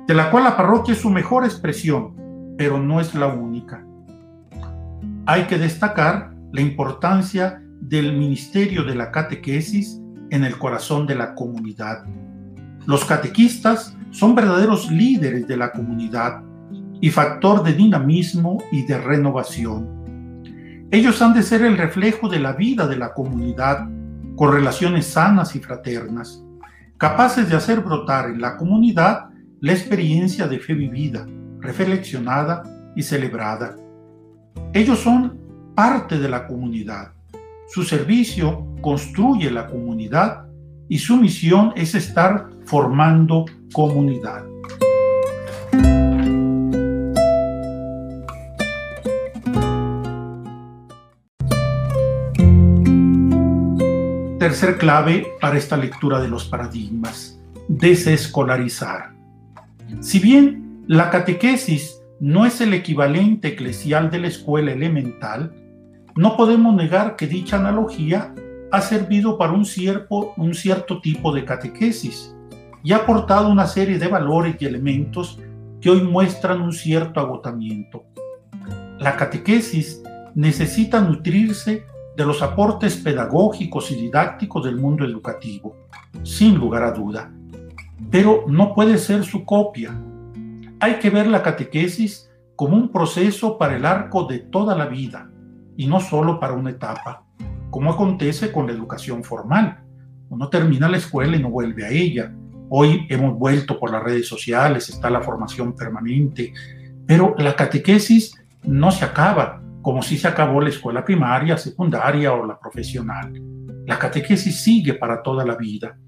de 0.06 0.14
la 0.14 0.30
cual 0.30 0.44
la 0.44 0.56
parroquia 0.56 0.94
es 0.94 1.00
su 1.00 1.10
mejor 1.10 1.44
expresión, 1.44 2.54
pero 2.56 2.78
no 2.78 3.00
es 3.00 3.14
la 3.14 3.26
única. 3.26 3.84
Hay 5.26 5.44
que 5.44 5.58
destacar 5.58 6.34
la 6.52 6.60
importancia 6.60 7.62
del 7.80 8.16
ministerio 8.16 8.84
de 8.84 8.94
la 8.94 9.10
catequesis 9.10 10.00
en 10.30 10.44
el 10.44 10.58
corazón 10.58 11.06
de 11.06 11.14
la 11.14 11.34
comunidad. 11.34 12.04
Los 12.86 13.04
catequistas 13.04 13.96
son 14.10 14.34
verdaderos 14.34 14.90
líderes 14.90 15.46
de 15.46 15.56
la 15.56 15.72
comunidad 15.72 16.42
y 17.00 17.10
factor 17.10 17.62
de 17.62 17.74
dinamismo 17.74 18.58
y 18.72 18.84
de 18.84 18.98
renovación. 18.98 20.00
Ellos 20.90 21.22
han 21.22 21.34
de 21.34 21.42
ser 21.42 21.62
el 21.62 21.78
reflejo 21.78 22.28
de 22.28 22.40
la 22.40 22.52
vida 22.52 22.86
de 22.86 22.96
la 22.96 23.12
comunidad, 23.12 23.88
con 24.36 24.52
relaciones 24.52 25.06
sanas 25.06 25.54
y 25.54 25.60
fraternas, 25.60 26.42
capaces 26.98 27.48
de 27.48 27.56
hacer 27.56 27.80
brotar 27.80 28.30
en 28.30 28.40
la 28.40 28.56
comunidad 28.56 29.28
la 29.60 29.72
experiencia 29.72 30.48
de 30.48 30.58
fe 30.58 30.74
vivida, 30.74 31.26
reflexionada 31.60 32.62
y 32.96 33.02
celebrada. 33.02 33.76
Ellos 34.72 34.98
son 35.00 35.38
parte 35.74 36.18
de 36.18 36.28
la 36.28 36.46
comunidad. 36.46 37.12
Su 37.68 37.82
servicio 37.82 38.66
construye 38.80 39.50
la 39.50 39.66
comunidad 39.66 40.46
y 40.88 40.98
su 40.98 41.16
misión 41.16 41.72
es 41.76 41.94
estar 41.94 42.48
formando 42.64 43.44
comunidad. 43.72 44.44
Tercer 54.38 54.78
clave 54.78 55.26
para 55.40 55.58
esta 55.58 55.76
lectura 55.76 56.20
de 56.20 56.28
los 56.28 56.46
paradigmas, 56.46 57.38
desescolarizar. 57.68 59.12
Si 60.00 60.18
bien 60.18 60.82
la 60.86 61.10
catequesis 61.10 61.99
no 62.20 62.44
es 62.44 62.60
el 62.60 62.74
equivalente 62.74 63.48
eclesial 63.48 64.10
de 64.10 64.20
la 64.20 64.28
escuela 64.28 64.72
elemental, 64.72 65.52
no 66.16 66.36
podemos 66.36 66.74
negar 66.74 67.16
que 67.16 67.26
dicha 67.26 67.56
analogía 67.56 68.34
ha 68.70 68.80
servido 68.82 69.38
para 69.38 69.52
un 69.52 69.64
cierto, 69.64 70.32
un 70.36 70.54
cierto 70.54 71.00
tipo 71.00 71.32
de 71.32 71.44
catequesis 71.44 72.34
y 72.82 72.92
ha 72.92 72.98
aportado 72.98 73.48
una 73.48 73.66
serie 73.66 73.98
de 73.98 74.08
valores 74.08 74.56
y 74.60 74.66
elementos 74.66 75.38
que 75.80 75.90
hoy 75.90 76.02
muestran 76.02 76.60
un 76.60 76.72
cierto 76.72 77.20
agotamiento. 77.20 78.04
La 78.98 79.16
catequesis 79.16 80.02
necesita 80.34 81.00
nutrirse 81.00 81.84
de 82.16 82.26
los 82.26 82.42
aportes 82.42 82.96
pedagógicos 82.96 83.90
y 83.90 83.94
didácticos 83.94 84.64
del 84.64 84.76
mundo 84.76 85.04
educativo. 85.04 85.76
sin 86.22 86.56
lugar 86.56 86.82
a 86.82 86.90
duda, 86.90 87.32
pero 88.10 88.44
no 88.48 88.74
puede 88.74 88.98
ser 88.98 89.24
su 89.24 89.44
copia. 89.44 89.96
Hay 90.82 90.94
que 90.94 91.10
ver 91.10 91.26
la 91.26 91.42
catequesis 91.42 92.30
como 92.56 92.74
un 92.74 92.90
proceso 92.90 93.58
para 93.58 93.76
el 93.76 93.84
arco 93.84 94.24
de 94.24 94.38
toda 94.38 94.74
la 94.74 94.86
vida 94.86 95.30
y 95.76 95.86
no 95.86 96.00
solo 96.00 96.40
para 96.40 96.54
una 96.54 96.70
etapa, 96.70 97.26
como 97.68 97.90
acontece 97.90 98.50
con 98.50 98.66
la 98.66 98.72
educación 98.72 99.22
formal. 99.22 99.84
Uno 100.30 100.48
termina 100.48 100.88
la 100.88 100.96
escuela 100.96 101.36
y 101.36 101.42
no 101.42 101.50
vuelve 101.50 101.84
a 101.84 101.90
ella. 101.90 102.32
Hoy 102.70 103.06
hemos 103.10 103.38
vuelto 103.38 103.78
por 103.78 103.92
las 103.92 104.02
redes 104.02 104.26
sociales, 104.26 104.88
está 104.88 105.10
la 105.10 105.20
formación 105.20 105.76
permanente, 105.76 106.54
pero 107.06 107.34
la 107.36 107.54
catequesis 107.54 108.34
no 108.62 108.90
se 108.90 109.04
acaba, 109.04 109.62
como 109.82 110.00
si 110.00 110.16
se 110.16 110.28
acabó 110.28 110.62
la 110.62 110.70
escuela 110.70 111.04
primaria, 111.04 111.58
secundaria 111.58 112.32
o 112.32 112.46
la 112.46 112.58
profesional. 112.58 113.34
La 113.86 113.98
catequesis 113.98 114.62
sigue 114.62 114.94
para 114.94 115.22
toda 115.22 115.44
la 115.44 115.56
vida. 115.56 115.98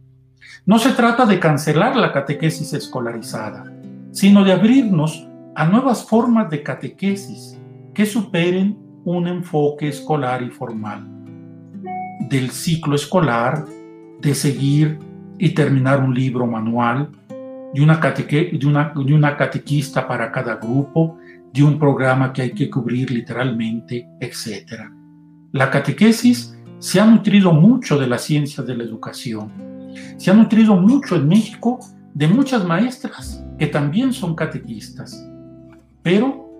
No 0.65 0.79
se 0.79 0.93
trata 0.93 1.27
de 1.27 1.39
cancelar 1.39 1.95
la 1.95 2.11
catequesis 2.11 2.73
escolarizada, 2.73 3.65
sino 4.13 4.45
de 4.45 4.53
abrirnos 4.53 5.27
a 5.55 5.67
nuevas 5.67 6.05
formas 6.05 6.49
de 6.51 6.63
catequesis 6.63 7.59
que 7.93 8.07
superen 8.07 8.79
un 9.05 9.27
enfoque 9.27 9.89
escolar 9.89 10.43
y 10.43 10.51
formal. 10.51 11.07
Del 12.29 12.51
ciclo 12.51 12.95
escolar, 12.95 13.65
de 14.21 14.35
seguir 14.35 14.99
y 15.39 15.51
terminar 15.51 16.01
un 16.01 16.15
libro 16.15 16.47
manual, 16.47 17.11
de 17.75 17.83
una, 17.83 17.99
catequista 19.37 20.07
para 20.07 20.31
cada 20.31 20.57
grupo, 20.57 21.19
de 21.53 21.63
un 21.63 21.79
programa 21.79 22.33
que 22.33 22.43
hay 22.43 22.53
que 22.53 22.71
cubrir 22.71 23.11
literalmente, 23.11 24.09
etc. 24.21 24.91
La 25.53 25.71
catequesis 25.71 26.57
se 26.79 27.01
ha 27.01 27.07
nutrido 27.07 27.53
mucho 27.53 27.99
de 27.99 28.07
la 28.07 28.19
ciencia 28.19 28.63
de 28.63 28.77
la 28.77 28.85
educación. 28.85 29.51
Se 30.17 30.31
ha 30.31 30.35
nutrido 30.35 30.77
mucho 30.77 31.17
en 31.17 31.29
México 31.29 31.79
de 32.15 32.29
muchas 32.29 32.65
maestras 32.65 33.43
que 33.63 33.69
también 33.69 34.13
son 34.13 34.35
catequistas. 34.35 35.25
Pero 36.03 36.51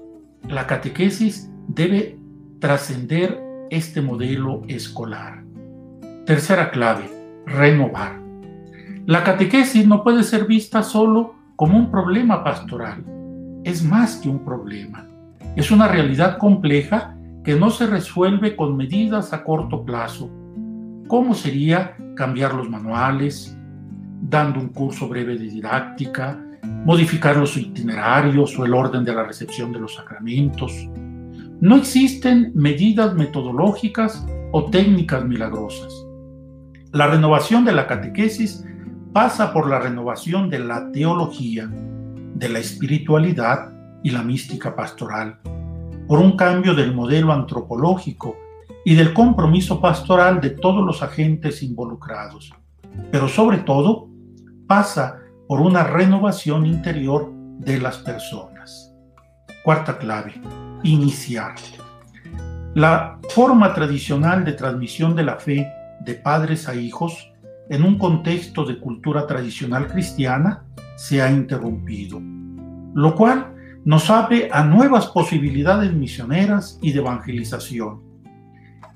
la 0.49 0.69
catequesis 0.69 1.51
debe 1.67 2.17
trascender 2.61 3.43
este 3.71 4.01
modelo 4.01 4.63
escolar. 4.69 5.43
Tercera 6.27 6.71
clave, 6.71 7.11
renovar. 7.45 8.21
La 9.07 9.25
catequesis 9.25 9.85
no 9.85 10.05
puede 10.05 10.23
ser 10.23 10.47
vista 10.47 10.85
solo 10.85 11.35
como 11.57 11.77
un 11.77 11.91
problema 11.91 12.45
pastoral 12.45 13.05
es 13.65 13.83
más 13.83 14.19
que 14.19 14.29
un 14.29 14.45
problema. 14.45 15.05
Es 15.57 15.73
una 15.73 15.89
realidad 15.89 16.39
compleja 16.39 17.17
que 17.43 17.57
no 17.57 17.71
se 17.71 17.89
resuelve 17.89 18.55
con 18.55 18.77
medidas 18.77 19.33
a 19.33 19.43
corto 19.43 19.85
plazo. 19.85 20.31
¿Cómo 21.09 21.35
sería 21.35 21.97
cambiar 22.15 22.55
los 22.55 22.71
manuales, 22.71 23.59
dando 24.21 24.61
un 24.61 24.69
curso 24.69 25.09
breve 25.09 25.37
de 25.37 25.49
didáctica, 25.49 26.39
modificar 26.63 27.37
los 27.37 27.57
itinerarios 27.57 28.59
o 28.59 28.65
el 28.65 28.75
orden 28.75 29.05
de 29.05 29.15
la 29.15 29.25
recepción 29.25 29.73
de 29.73 29.81
los 29.81 29.95
sacramentos? 29.95 30.73
No 31.61 31.77
existen 31.77 32.53
medidas 32.55 33.15
metodológicas 33.15 34.27
o 34.53 34.71
técnicas 34.71 35.25
milagrosas. 35.25 35.93
La 36.93 37.07
renovación 37.07 37.65
de 37.65 37.73
la 37.73 37.87
catequesis 37.87 38.65
pasa 39.13 39.53
por 39.53 39.69
la 39.69 39.79
renovación 39.79 40.51
de 40.51 40.59
la 40.59 40.91
teología, 40.91 41.71
de 42.35 42.49
la 42.49 42.59
espiritualidad 42.59 43.73
y 44.03 44.11
la 44.11 44.23
mística 44.23 44.75
pastoral, 44.75 45.39
por 46.07 46.19
un 46.19 46.37
cambio 46.37 46.75
del 46.75 46.95
modelo 46.95 47.33
antropológico 47.33 48.37
y 48.85 48.95
del 48.95 49.13
compromiso 49.13 49.81
pastoral 49.81 50.41
de 50.41 50.51
todos 50.51 50.85
los 50.85 51.03
agentes 51.03 51.63
involucrados, 51.63 52.53
pero 53.11 53.29
sobre 53.29 53.59
todo 53.59 54.09
pasa 54.67 55.22
por 55.53 55.61
una 55.61 55.85
renovación 55.85 56.65
interior 56.65 57.31
de 57.59 57.79
las 57.79 57.99
personas. 57.99 58.97
Cuarta 59.63 59.99
clave, 59.99 60.33
iniciar. 60.83 61.57
La 62.75 63.19
forma 63.29 63.75
tradicional 63.75 64.47
de 64.47 64.53
transmisión 64.55 65.15
de 65.15 65.25
la 65.25 65.37
fe 65.37 65.71
de 66.07 66.15
padres 66.15 66.71
a 66.71 66.75
hijos 66.75 67.31
en 67.69 67.83
un 67.83 67.99
contexto 67.99 68.65
de 68.65 68.81
cultura 68.81 69.27
tradicional 69.27 69.89
cristiana 69.89 70.65
se 70.97 71.21
ha 71.21 71.31
interrumpido, 71.31 72.19
lo 72.95 73.15
cual 73.15 73.53
nos 73.85 74.09
abre 74.09 74.49
a 74.51 74.65
nuevas 74.65 75.09
posibilidades 75.09 75.93
misioneras 75.93 76.79
y 76.81 76.93
de 76.93 77.01
evangelización. 77.01 78.01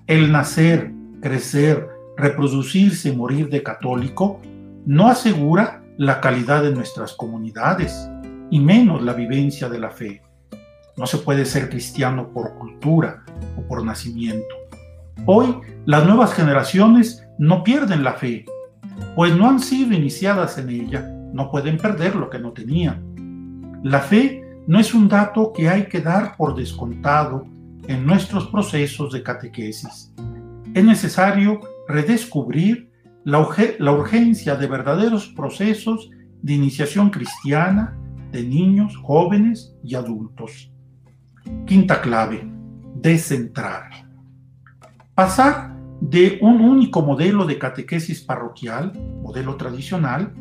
El 0.07 0.33
nacer, 0.33 0.91
crecer, 1.21 1.87
reproducirse 2.17 3.11
y 3.11 3.15
morir 3.15 3.51
de 3.51 3.63
católico 3.63 4.41
no 4.87 5.09
asegura 5.09 5.83
la 5.97 6.21
calidad 6.21 6.63
de 6.63 6.73
nuestras 6.73 7.15
comunidades 7.15 8.09
y 8.51 8.61
menos 8.61 9.03
la 9.03 9.13
vivencia 9.13 9.69
de 9.69 9.79
la 9.79 9.91
fe. 9.91 10.23
No 10.97 11.07
se 11.07 11.19
puede 11.19 11.45
ser 11.45 11.69
cristiano 11.69 12.31
por 12.33 12.55
cultura 12.59 13.25
o 13.59 13.63
por 13.63 13.85
nacimiento. 13.85 14.55
Hoy 15.25 15.57
las 15.85 16.07
nuevas 16.07 16.35
generaciones 16.35 17.27
no 17.39 17.63
pierden 17.63 18.05
la 18.05 18.15
fe, 18.15 18.45
pues 19.15 19.35
no 19.37 19.49
han 19.49 19.61
sido 19.61 19.95
iniciadas 19.95 20.59
en 20.59 20.71
ella 20.71 21.13
no 21.37 21.51
pueden 21.51 21.77
perder 21.77 22.17
lo 22.17 22.31
que 22.31 22.39
no 22.39 22.53
tenían. 22.53 23.81
La 23.85 24.01
fe 24.01 24.43
no 24.67 24.81
es 24.81 24.95
un 24.95 25.07
dato 25.07 25.53
que 25.53 25.69
hay 25.69 25.87
que 25.87 26.01
dar 26.01 26.37
por 26.37 26.57
descontado 26.57 27.47
en 27.87 28.07
nuestros 28.07 28.47
procesos 28.49 29.13
de 29.13 29.23
catequesis. 29.23 30.13
Es 30.75 30.85
necesario 30.85 31.61
redescubrir 31.87 32.86
la, 33.27 33.41
urgencia 33.91 34.55
de 34.55 34.69
verdaderos 34.69 35.27
procesos 35.27 36.09
de 36.43 36.53
iniciación 36.53 37.11
cristiana 37.11 37.99
de 38.31 38.45
niños, 38.45 38.97
jóvenes 38.99 39.75
y 39.83 39.97
adultos. 39.97 40.73
Quinta 41.67 42.01
clave, 42.01 42.49
descentrar. 42.95 43.91
Pasar 45.17 45.77
de 46.01 46.39
un 46.41 46.61
único 46.61 47.03
modelo 47.03 47.45
de 47.47 47.59
catequesis 47.59 48.23
parroquial, 48.23 48.93
modelo 49.23 49.57
tradicional, 49.57 50.33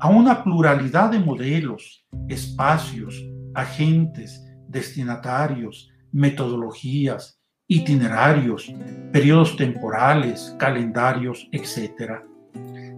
a 0.00 0.08
una 0.08 0.42
pluralidad 0.42 1.12
de 1.12 1.20
modelos, 1.20 2.04
espacios, 2.28 3.24
agentes, 3.54 4.44
destinatarios, 4.66 5.88
metodologías, 6.10 7.33
itinerarios, 7.66 8.72
periodos 9.12 9.56
temporales, 9.56 10.54
calendarios, 10.58 11.48
etc. 11.52 12.20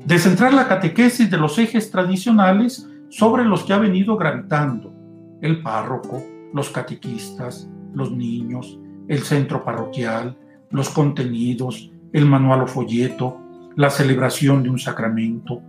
Descentrar 0.04 0.54
la 0.54 0.66
catequesis 0.66 1.30
de 1.30 1.36
los 1.36 1.58
ejes 1.58 1.90
tradicionales 1.90 2.88
sobre 3.08 3.44
los 3.44 3.64
que 3.64 3.72
ha 3.72 3.78
venido 3.78 4.16
gravitando 4.16 4.92
el 5.40 5.62
párroco, 5.62 6.22
los 6.52 6.70
catequistas, 6.70 7.68
los 7.92 8.10
niños, 8.10 8.78
el 9.08 9.20
centro 9.20 9.64
parroquial, 9.64 10.36
los 10.70 10.88
contenidos, 10.90 11.90
el 12.12 12.26
manual 12.26 12.62
o 12.62 12.66
folleto, 12.66 13.40
la 13.76 13.90
celebración 13.90 14.62
de 14.62 14.70
un 14.70 14.78
sacramento, 14.78 15.62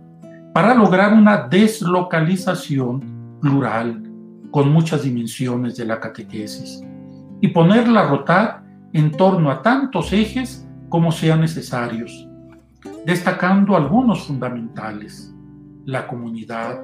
para 0.52 0.74
lograr 0.74 1.12
una 1.12 1.46
deslocalización 1.46 3.38
plural 3.40 4.02
con 4.50 4.72
muchas 4.72 5.02
dimensiones 5.02 5.76
de 5.76 5.84
la 5.84 6.00
catequesis 6.00 6.82
y 7.40 7.48
ponerla 7.48 8.00
a 8.00 8.08
rotar 8.08 8.67
en 8.92 9.10
torno 9.12 9.50
a 9.50 9.62
tantos 9.62 10.12
ejes 10.12 10.66
como 10.88 11.12
sean 11.12 11.40
necesarios, 11.40 12.28
destacando 13.04 13.76
algunos 13.76 14.26
fundamentales, 14.26 15.34
la 15.84 16.06
comunidad, 16.06 16.80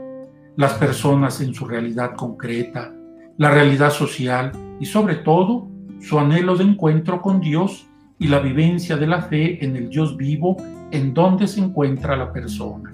las 0.57 0.75
personas 0.75 1.41
en 1.41 1.55
su 1.55 1.65
realidad 1.67 2.15
concreta, 2.15 2.93
la 3.37 3.51
realidad 3.51 3.91
social 3.91 4.53
y 4.79 4.87
sobre 4.87 5.17
todo 5.17 5.69
su 6.01 6.19
anhelo 6.19 6.57
de 6.57 6.65
encuentro 6.65 7.21
con 7.21 7.41
Dios 7.41 7.89
y 8.19 8.29
la 8.29 8.39
vivencia 8.39 8.97
de 8.97 9.07
la 9.07 9.23
fe 9.23 9.65
en 9.65 9.77
el 9.77 9.89
Dios 9.89 10.17
vivo 10.17 10.57
en 10.91 11.13
donde 11.15 11.49
se 11.49 11.61
encuentra 11.61 12.17
la 12.17 12.33
persona. 12.33 12.93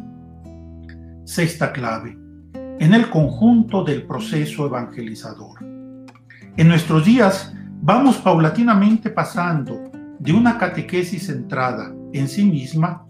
Sexta 1.25 1.73
clave, 1.73 2.17
en 2.55 2.95
el 2.95 3.11
conjunto 3.11 3.85
del 3.85 4.05
proceso 4.05 4.67
evangelizador. 4.67 5.59
En 6.57 6.69
nuestros 6.69 7.05
días 7.05 7.55
vamos 7.83 8.19
paulatinamente 8.19 9.09
pasando 9.11 9.91
de 10.19 10.33
una 10.33 10.59
catequesis 10.59 11.27
centrada 11.27 11.95
en 12.13 12.29
sí 12.29 12.45
misma 12.45 13.07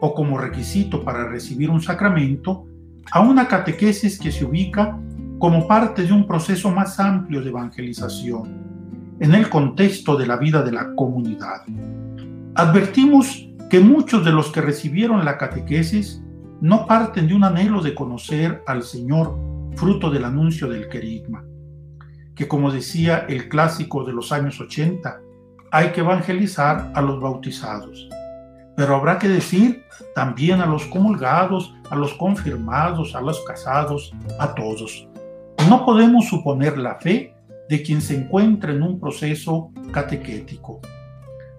o 0.00 0.14
como 0.14 0.38
requisito 0.38 1.04
para 1.04 1.28
recibir 1.28 1.68
un 1.68 1.80
sacramento 1.80 2.66
a 3.12 3.20
una 3.20 3.46
catequesis 3.46 4.18
que 4.18 4.32
se 4.32 4.46
ubica 4.46 4.98
como 5.38 5.68
parte 5.68 6.04
de 6.04 6.12
un 6.12 6.26
proceso 6.26 6.70
más 6.70 6.98
amplio 6.98 7.42
de 7.42 7.50
evangelización 7.50 8.64
en 9.20 9.34
el 9.34 9.50
contexto 9.50 10.16
de 10.16 10.26
la 10.26 10.38
vida 10.38 10.62
de 10.62 10.72
la 10.72 10.94
comunidad. 10.94 11.62
Advertimos 12.54 13.46
que 13.68 13.80
muchos 13.80 14.24
de 14.24 14.32
los 14.32 14.50
que 14.50 14.62
recibieron 14.62 15.24
la 15.24 15.36
catequesis 15.36 16.22
no 16.62 16.86
parten 16.86 17.28
de 17.28 17.34
un 17.34 17.44
anhelo 17.44 17.82
de 17.82 17.94
conocer 17.94 18.62
al 18.66 18.82
Señor, 18.84 19.38
fruto 19.76 20.10
del 20.10 20.24
anuncio 20.24 20.68
del 20.68 20.88
querigma, 20.88 21.44
que 22.34 22.48
como 22.48 22.70
decía 22.70 23.26
el 23.28 23.48
clásico 23.48 24.04
de 24.04 24.12
los 24.12 24.32
años 24.32 24.60
80, 24.60 25.20
hay 25.70 25.92
que 25.92 26.00
evangelizar 26.00 26.92
a 26.94 27.00
los 27.00 27.20
bautizados. 27.20 28.08
pero 28.76 28.96
habrá 28.96 29.20
que 29.20 29.28
decir 29.28 29.84
también 30.16 30.60
a 30.60 30.66
los 30.66 30.84
comulgados, 30.86 31.72
a 31.90 31.94
los 31.94 32.12
confirmados, 32.14 33.14
a 33.14 33.20
los 33.20 33.40
casados, 33.44 34.12
a 34.40 34.52
todos. 34.52 35.06
No 35.68 35.84
podemos 35.84 36.28
suponer 36.28 36.76
la 36.76 36.96
fe 36.96 37.34
de 37.68 37.82
quien 37.82 38.00
se 38.00 38.16
encuentra 38.16 38.72
en 38.72 38.82
un 38.82 38.98
proceso 38.98 39.70
catequético. 39.92 40.80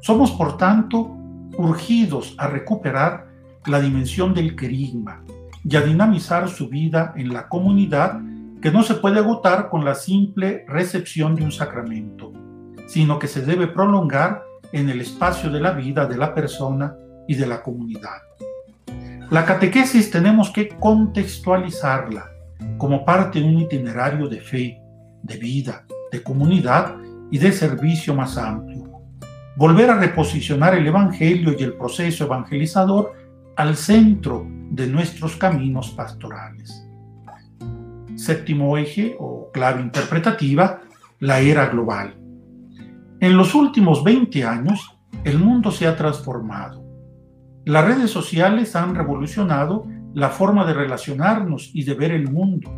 Somos, 0.02 0.32
por 0.32 0.58
tanto, 0.58 1.16
urgidos 1.58 2.36
a 2.38 2.48
recuperar 2.48 3.28
la 3.66 3.80
dimensión 3.80 4.34
del 4.34 4.56
querigma 4.56 5.24
y 5.64 5.76
a 5.78 5.82
dinamizar 5.82 6.48
su 6.50 6.68
vida 6.68 7.14
en 7.16 7.34
la 7.34 7.48
comunidad 7.48 8.20
que 8.66 8.72
no 8.72 8.82
se 8.82 8.96
puede 8.96 9.20
agotar 9.20 9.70
con 9.70 9.86
la 9.86 9.94
simple 9.94 10.66
recepción 10.68 11.36
de 11.36 11.44
un 11.44 11.52
sacramento, 11.52 12.34
sino 12.88 13.20
que 13.20 13.28
se 13.28 13.44
debe 13.44 13.68
prolongar 13.68 14.44
en 14.72 14.90
el 14.90 15.02
espacio 15.02 15.52
de 15.52 15.60
la 15.60 15.74
vida 15.74 16.08
de 16.08 16.18
la 16.18 16.34
persona 16.34 16.96
y 17.28 17.36
de 17.36 17.46
la 17.46 17.62
comunidad. 17.62 18.24
La 19.30 19.46
catequesis 19.46 20.10
tenemos 20.10 20.50
que 20.50 20.70
contextualizarla 20.70 22.32
como 22.80 23.06
parte 23.06 23.40
de 23.40 23.46
un 23.46 23.60
itinerario 23.60 24.28
de 24.28 24.42
fe, 24.42 24.82
de 25.22 25.38
vida, 25.38 25.86
de 26.12 26.24
comunidad 26.24 26.96
y 27.30 27.38
de 27.38 27.52
servicio 27.52 28.16
más 28.16 28.36
amplio. 28.36 28.90
Volver 29.58 29.92
a 29.92 30.00
reposicionar 30.00 30.74
el 30.74 30.88
Evangelio 30.88 31.56
y 31.56 31.62
el 31.62 31.74
proceso 31.74 32.24
evangelizador 32.24 33.14
al 33.58 33.76
centro 33.76 34.44
de 34.72 34.88
nuestros 34.88 35.36
caminos 35.36 35.92
pastorales. 35.92 36.85
Séptimo 38.26 38.76
eje 38.76 39.16
o 39.20 39.52
clave 39.52 39.84
interpretativa, 39.84 40.82
la 41.20 41.42
era 41.42 41.68
global. 41.68 42.16
En 43.20 43.38
los 43.38 43.54
últimos 43.54 44.04
20 44.04 44.44
años, 44.44 44.98
el 45.24 45.38
mundo 45.38 45.70
se 45.70 45.86
ha 45.86 45.96
transformado. 45.96 46.84
Las 47.66 47.86
redes 47.86 48.10
sociales 48.10 48.76
han 48.76 48.96
revolucionado 48.96 49.86
la 50.16 50.30
forma 50.30 50.66
de 50.66 50.74
relacionarnos 50.74 51.70
y 51.72 51.84
de 51.84 51.94
ver 51.94 52.14
el 52.14 52.32
mundo, 52.32 52.74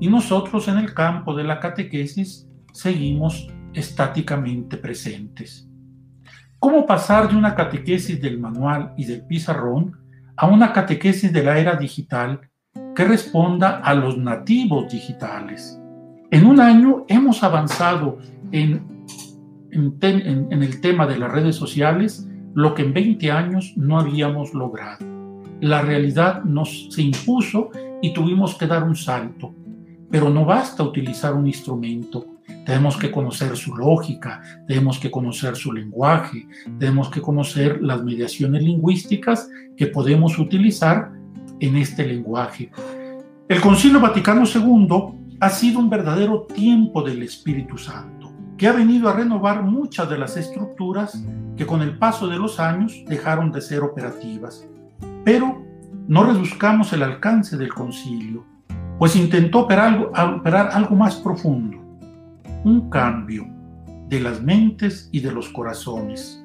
y 0.00 0.08
nosotros 0.08 0.68
en 0.68 0.78
el 0.78 0.94
campo 0.94 1.34
de 1.34 1.44
la 1.44 1.60
catequesis 1.60 2.48
seguimos 2.72 3.46
estáticamente 3.74 4.78
presentes. 4.78 5.68
¿Cómo 6.58 6.86
pasar 6.86 7.28
de 7.28 7.36
una 7.36 7.54
catequesis 7.54 8.18
del 8.22 8.40
manual 8.40 8.94
y 8.96 9.04
del 9.04 9.26
pizarrón 9.26 9.98
a 10.34 10.46
una 10.46 10.72
catequesis 10.72 11.30
de 11.30 11.44
la 11.44 11.58
era 11.58 11.76
digital 11.76 12.47
que 12.98 13.04
responda 13.04 13.76
a 13.76 13.94
los 13.94 14.18
nativos 14.18 14.90
digitales? 14.90 15.80
En 16.32 16.44
un 16.44 16.58
año 16.58 17.04
hemos 17.06 17.44
avanzado 17.44 18.18
en, 18.50 18.82
el 19.70 20.80
tema 20.80 21.06
de 21.06 21.16
las 21.16 21.30
redes 21.30 21.54
sociales 21.54 22.26
lo 22.54 22.74
que 22.74 22.82
en 22.82 22.92
20 22.92 23.30
años 23.30 23.72
no 23.76 24.00
habíamos 24.00 24.52
logrado. 24.52 25.06
La 25.60 25.80
realidad 25.80 26.42
nos 26.42 26.88
se 26.90 27.02
impuso 27.02 27.70
y 28.02 28.12
tuvimos 28.12 28.56
que 28.56 28.66
dar 28.66 28.82
un 28.82 28.96
salto. 28.96 29.54
Pero 30.10 30.28
no 30.28 30.44
basta 30.44 30.82
utilizar 30.82 31.34
un 31.34 31.46
instrumento, 31.46 32.26
tenemos 32.66 32.96
que 32.96 33.12
conocer 33.12 33.56
su 33.56 33.76
lógica, 33.76 34.42
tenemos 34.66 34.98
que 34.98 35.08
conocer 35.08 35.54
su 35.54 35.72
lenguaje, 35.72 36.48
tenemos 36.80 37.10
que 37.10 37.22
conocer 37.22 37.80
las 37.80 38.02
mediaciones 38.02 38.64
lingüísticas 38.64 39.48
que 39.76 39.86
podemos 39.86 40.36
utilizar 40.40 41.12
en 41.60 41.76
este 41.76 42.06
lenguaje. 42.06 42.70
El 43.48 43.60
Concilio 43.60 44.00
Vaticano 44.00 44.44
II 44.44 45.36
ha 45.40 45.50
sido 45.50 45.78
un 45.78 45.88
verdadero 45.88 46.42
tiempo 46.42 47.02
del 47.02 47.22
Espíritu 47.22 47.78
Santo, 47.78 48.30
que 48.56 48.68
ha 48.68 48.72
venido 48.72 49.08
a 49.08 49.14
renovar 49.14 49.62
muchas 49.62 50.10
de 50.10 50.18
las 50.18 50.36
estructuras 50.36 51.24
que 51.56 51.66
con 51.66 51.80
el 51.82 51.98
paso 51.98 52.26
de 52.28 52.38
los 52.38 52.60
años 52.60 53.04
dejaron 53.06 53.50
de 53.50 53.60
ser 53.60 53.80
operativas. 53.80 54.66
Pero 55.24 55.64
no 56.06 56.24
reduzcamos 56.24 56.92
el 56.92 57.02
alcance 57.02 57.56
del 57.56 57.72
concilio 57.72 58.44
pues 58.98 59.14
intentó 59.14 59.60
operar 59.60 60.70
algo, 60.72 60.96
más 60.96 61.16
profundo, 61.16 61.78
un 62.64 62.90
cambio 62.90 63.46
de 64.08 64.20
las 64.20 64.42
mentes 64.42 65.08
y 65.12 65.20
de 65.20 65.30
los 65.30 65.48
corazones, 65.50 66.44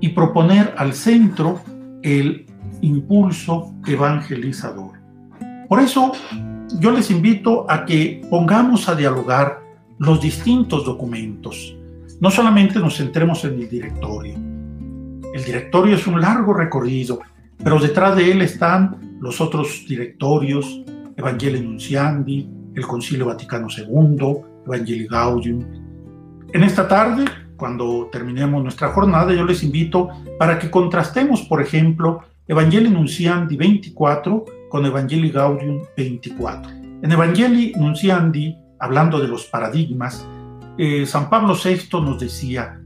y 0.00 0.08
proponer 0.08 0.74
al 0.76 0.92
centro 0.92 1.60
el 2.02 2.46
impulso 2.80 3.72
evangelizador. 3.86 5.01
Por 5.72 5.80
eso 5.80 6.12
yo 6.80 6.90
les 6.90 7.10
invito 7.10 7.64
a 7.66 7.86
que 7.86 8.20
pongamos 8.28 8.90
a 8.90 8.94
dialogar 8.94 9.62
los 9.98 10.20
distintos 10.20 10.84
documentos. 10.84 11.74
No 12.20 12.30
solamente 12.30 12.78
nos 12.78 12.98
centremos 12.98 13.42
en 13.46 13.54
el 13.54 13.70
directorio. 13.70 14.34
El 15.32 15.42
directorio 15.42 15.94
es 15.94 16.06
un 16.06 16.20
largo 16.20 16.52
recorrido, 16.52 17.20
pero 17.64 17.78
detrás 17.78 18.16
de 18.16 18.30
él 18.30 18.42
están 18.42 19.16
los 19.18 19.40
otros 19.40 19.86
directorios, 19.88 20.82
Evangelii 21.16 21.62
Nunciandi, 21.62 22.50
el 22.74 22.86
Concilio 22.86 23.24
Vaticano 23.24 23.68
II, 23.74 24.36
Evangelii 24.66 25.06
Gaudium. 25.06 25.64
En 26.52 26.64
esta 26.64 26.86
tarde, 26.86 27.24
cuando 27.56 28.10
terminemos 28.12 28.62
nuestra 28.62 28.88
jornada, 28.88 29.32
yo 29.32 29.46
les 29.46 29.62
invito 29.62 30.10
para 30.38 30.58
que 30.58 30.70
contrastemos, 30.70 31.40
por 31.40 31.62
ejemplo, 31.62 32.20
Evangelii 32.46 32.90
Nunciandi 32.90 33.56
24 33.56 34.44
con 34.72 34.86
Evangelii 34.86 35.30
Gaudium 35.30 35.82
24. 35.94 36.72
En 37.02 37.12
Evangelii 37.12 37.74
Nunciandi, 37.76 38.56
hablando 38.78 39.20
de 39.20 39.28
los 39.28 39.44
paradigmas, 39.44 40.26
eh, 40.78 41.04
San 41.04 41.28
Pablo 41.28 41.54
VI 41.62 42.00
nos 42.00 42.18
decía 42.18 42.80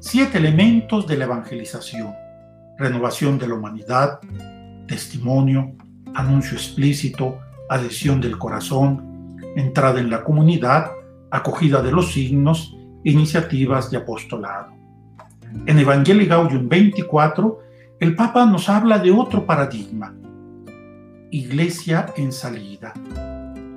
siete 0.00 0.36
elementos 0.36 1.06
de 1.06 1.16
la 1.16 1.24
evangelización. 1.24 2.12
Renovación 2.76 3.38
de 3.38 3.48
la 3.48 3.54
humanidad, 3.54 4.20
testimonio, 4.86 5.72
anuncio 6.14 6.58
explícito, 6.58 7.38
adhesión 7.70 8.20
del 8.20 8.36
corazón, 8.36 9.38
entrada 9.56 9.98
en 9.98 10.10
la 10.10 10.22
comunidad, 10.22 10.90
acogida 11.30 11.80
de 11.80 11.90
los 11.90 12.12
signos, 12.12 12.76
iniciativas 13.02 13.90
de 13.90 13.96
apostolado. 13.96 14.72
En 15.64 15.78
Evangelii 15.78 16.26
Gaudium 16.26 16.68
24, 16.68 17.60
el 17.98 18.14
Papa 18.14 18.44
nos 18.44 18.68
habla 18.68 18.98
de 18.98 19.10
otro 19.10 19.46
paradigma, 19.46 20.14
iglesia 21.30 22.12
en 22.16 22.32
salida, 22.32 22.92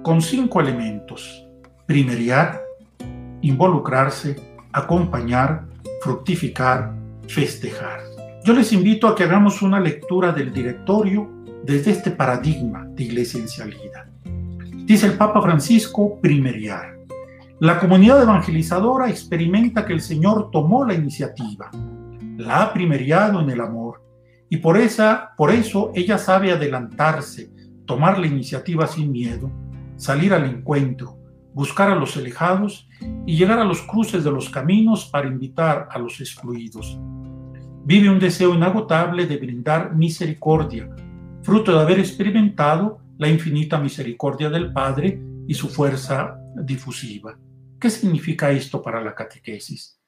con 0.02 0.22
cinco 0.22 0.60
elementos, 0.60 1.46
primeriar, 1.86 2.64
involucrarse, 3.42 4.36
acompañar, 4.72 5.66
fructificar, 6.02 6.94
festejar. 7.28 8.02
Yo 8.44 8.54
les 8.54 8.74
invito 8.74 9.08
a 9.08 9.16
que 9.16 9.24
hagamos 9.24 9.62
una 9.62 9.80
lectura 9.80 10.32
del 10.32 10.52
directorio 10.52 11.30
desde 11.64 11.92
este 11.92 12.12
paradigma 12.12 12.88
de 12.90 13.04
iglesia 13.04 13.40
en 13.40 13.48
salida. 13.48 14.10
Dice 14.86 15.06
el 15.06 15.14
Papa 15.14 15.42
Francisco, 15.42 16.20
primeriar. 16.20 16.98
La 17.60 17.80
comunidad 17.80 18.22
evangelizadora 18.22 19.10
experimenta 19.10 19.86
que 19.86 19.94
el 19.94 20.02
Señor 20.02 20.50
tomó 20.52 20.86
la 20.86 20.96
iniciativa, 20.96 21.70
la 22.36 22.64
ha 22.64 22.74
primeriado 22.74 23.40
en 23.42 23.52
el 23.52 23.62
amor, 23.62 24.02
y 24.54 24.58
por, 24.58 24.78
esa, 24.78 25.32
por 25.36 25.50
eso 25.50 25.92
ella 25.96 26.20
sabe 26.20 26.52
adelantarse, 26.52 27.50
tomar 27.88 28.20
la 28.20 28.28
iniciativa 28.28 28.86
sin 28.86 29.12
miedo, 29.12 29.50
salir 29.96 30.32
al 30.32 30.46
encuentro, 30.46 31.18
buscar 31.56 31.90
a 31.90 31.96
los 31.96 32.16
alejados 32.18 32.88
y 33.26 33.36
llegar 33.36 33.58
a 33.58 33.64
los 33.64 33.82
cruces 33.82 34.24
de 34.24 34.30
los 34.30 34.52
caminos 34.52 35.10
para 35.12 35.28
invitar 35.28 35.88
a 35.90 35.98
los 35.98 36.22
excluidos. 36.22 37.00
Vive 37.84 38.12
un 38.12 38.20
deseo 38.20 38.54
inagotable 38.54 39.26
de 39.26 39.38
brindar 39.38 39.96
misericordia, 39.96 40.88
fruto 41.42 41.72
de 41.72 41.82
haber 41.82 41.98
experimentado 41.98 43.00
la 43.18 43.30
infinita 43.30 43.80
misericordia 43.80 44.52
del 44.52 44.72
Padre 44.72 45.20
y 45.48 45.56
su 45.56 45.68
fuerza 45.68 46.38
difusiva. 46.58 47.36
¿Qué 47.80 47.90
significa 47.90 48.52
esto 48.52 48.84
para 48.84 49.04
la 49.04 49.16
catequesis? 49.16 50.00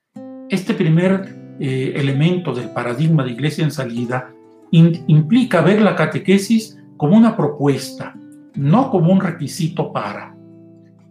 Este 0.52 0.76
primer 0.76 1.36
eh, 1.60 1.94
elemento 1.96 2.54
del 2.54 2.70
paradigma 2.70 3.24
de 3.24 3.32
iglesia 3.32 3.64
en 3.64 3.72
salida 3.72 4.35
implica 4.78 5.62
ver 5.62 5.82
la 5.82 5.96
catequesis 5.96 6.78
como 6.98 7.16
una 7.18 7.36
propuesta, 7.36 8.16
no 8.56 8.90
como 8.90 9.12
un 9.12 9.22
requisito 9.22 9.92
para. 9.92 10.36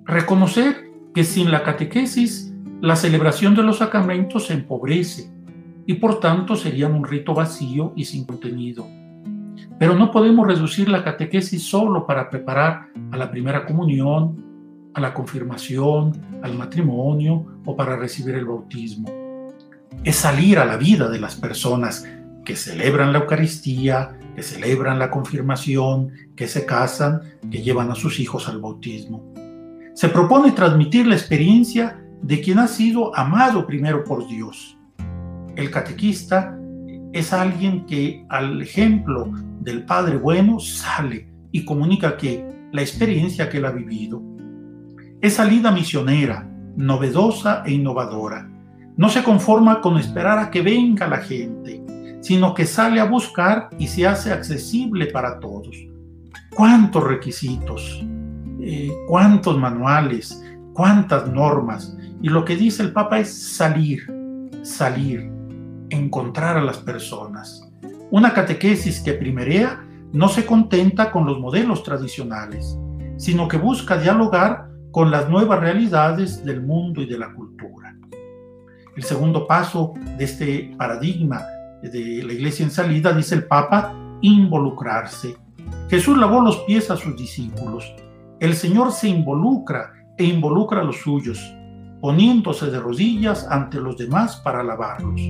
Reconocer 0.04 0.90
que 1.14 1.24
sin 1.24 1.50
la 1.50 1.62
catequesis 1.62 2.52
la 2.80 2.96
celebración 2.96 3.54
de 3.54 3.62
los 3.62 3.78
sacramentos 3.78 4.46
se 4.46 4.54
empobrece 4.54 5.30
y 5.86 5.94
por 5.94 6.20
tanto 6.20 6.56
serían 6.56 6.94
un 6.94 7.04
rito 7.04 7.34
vacío 7.34 7.92
y 7.96 8.04
sin 8.04 8.24
contenido 8.24 8.86
pero 9.78 9.94
no 9.94 10.10
podemos 10.10 10.46
reducir 10.46 10.88
la 10.88 11.02
catequesis 11.02 11.62
solo 11.62 12.06
para 12.06 12.30
preparar 12.30 12.88
a 13.10 13.16
la 13.16 13.30
primera 13.30 13.66
comunión, 13.66 14.90
a 14.94 15.00
la 15.00 15.12
confirmación, 15.12 16.12
al 16.42 16.54
matrimonio 16.54 17.44
o 17.64 17.76
para 17.76 17.96
recibir 17.96 18.36
el 18.36 18.44
bautismo. 18.44 19.08
Es 20.04 20.16
salir 20.16 20.58
a 20.58 20.64
la 20.64 20.76
vida 20.76 21.08
de 21.08 21.18
las 21.18 21.34
personas 21.34 22.06
que 22.44 22.56
celebran 22.56 23.12
la 23.12 23.20
Eucaristía, 23.20 24.18
que 24.34 24.42
celebran 24.42 24.98
la 24.98 25.10
confirmación, 25.10 26.12
que 26.36 26.46
se 26.46 26.66
casan, 26.66 27.20
que 27.50 27.62
llevan 27.62 27.90
a 27.90 27.94
sus 27.94 28.20
hijos 28.20 28.48
al 28.48 28.60
bautismo. 28.60 29.32
Se 29.94 30.08
propone 30.08 30.52
transmitir 30.52 31.06
la 31.06 31.14
experiencia 31.14 32.00
de 32.20 32.40
quien 32.40 32.58
ha 32.58 32.66
sido 32.66 33.16
amado 33.16 33.66
primero 33.66 34.02
por 34.02 34.26
Dios. 34.26 34.76
El 35.56 35.70
catequista 35.70 36.58
es 37.12 37.32
alguien 37.32 37.86
que 37.86 38.24
al 38.28 38.60
ejemplo 38.60 39.30
del 39.60 39.84
Padre 39.84 40.16
bueno 40.16 40.58
sale 40.58 41.28
y 41.52 41.64
comunica 41.64 42.16
que 42.16 42.44
la 42.72 42.82
experiencia 42.82 43.48
que 43.48 43.58
él 43.58 43.66
ha 43.66 43.70
vivido. 43.70 44.20
Es 45.20 45.34
salida 45.34 45.70
misionera, 45.70 46.50
novedosa 46.76 47.62
e 47.64 47.72
innovadora. 47.72 48.50
No 48.96 49.08
se 49.08 49.22
conforma 49.22 49.80
con 49.80 49.96
esperar 49.96 50.38
a 50.38 50.50
que 50.50 50.60
venga 50.60 51.06
la 51.06 51.18
gente, 51.18 51.83
sino 52.24 52.54
que 52.54 52.64
sale 52.64 53.00
a 53.00 53.04
buscar 53.04 53.68
y 53.78 53.86
se 53.86 54.06
hace 54.06 54.32
accesible 54.32 55.08
para 55.08 55.38
todos. 55.40 55.76
¿Cuántos 56.56 57.04
requisitos? 57.04 58.02
Eh, 58.62 58.90
¿Cuántos 59.06 59.58
manuales? 59.58 60.42
¿Cuántas 60.72 61.28
normas? 61.30 61.94
Y 62.22 62.30
lo 62.30 62.42
que 62.46 62.56
dice 62.56 62.82
el 62.82 62.94
Papa 62.94 63.18
es 63.18 63.30
salir, 63.30 64.10
salir, 64.62 65.30
encontrar 65.90 66.56
a 66.56 66.64
las 66.64 66.78
personas. 66.78 67.70
Una 68.10 68.32
catequesis 68.32 69.00
que 69.00 69.12
primerea 69.12 69.84
no 70.14 70.30
se 70.30 70.46
contenta 70.46 71.12
con 71.12 71.26
los 71.26 71.38
modelos 71.38 71.82
tradicionales, 71.82 72.78
sino 73.18 73.48
que 73.48 73.58
busca 73.58 73.98
dialogar 73.98 74.70
con 74.92 75.10
las 75.10 75.28
nuevas 75.28 75.60
realidades 75.60 76.42
del 76.42 76.62
mundo 76.62 77.02
y 77.02 77.06
de 77.06 77.18
la 77.18 77.34
cultura. 77.34 77.94
El 78.96 79.02
segundo 79.02 79.46
paso 79.46 79.92
de 80.16 80.24
este 80.24 80.74
paradigma 80.78 81.42
de 81.90 82.22
la 82.22 82.32
iglesia 82.32 82.64
en 82.64 82.70
salida, 82.70 83.12
dice 83.12 83.34
el 83.34 83.46
Papa, 83.46 83.94
involucrarse. 84.22 85.36
Jesús 85.88 86.16
lavó 86.16 86.40
los 86.40 86.58
pies 86.60 86.90
a 86.90 86.96
sus 86.96 87.16
discípulos. 87.16 87.94
El 88.40 88.54
Señor 88.54 88.92
se 88.92 89.08
involucra 89.08 89.92
e 90.16 90.24
involucra 90.24 90.80
a 90.80 90.84
los 90.84 90.96
suyos, 90.96 91.38
poniéndose 92.00 92.70
de 92.70 92.80
rodillas 92.80 93.46
ante 93.50 93.80
los 93.80 93.96
demás 93.96 94.36
para 94.36 94.62
lavarlos. 94.62 95.20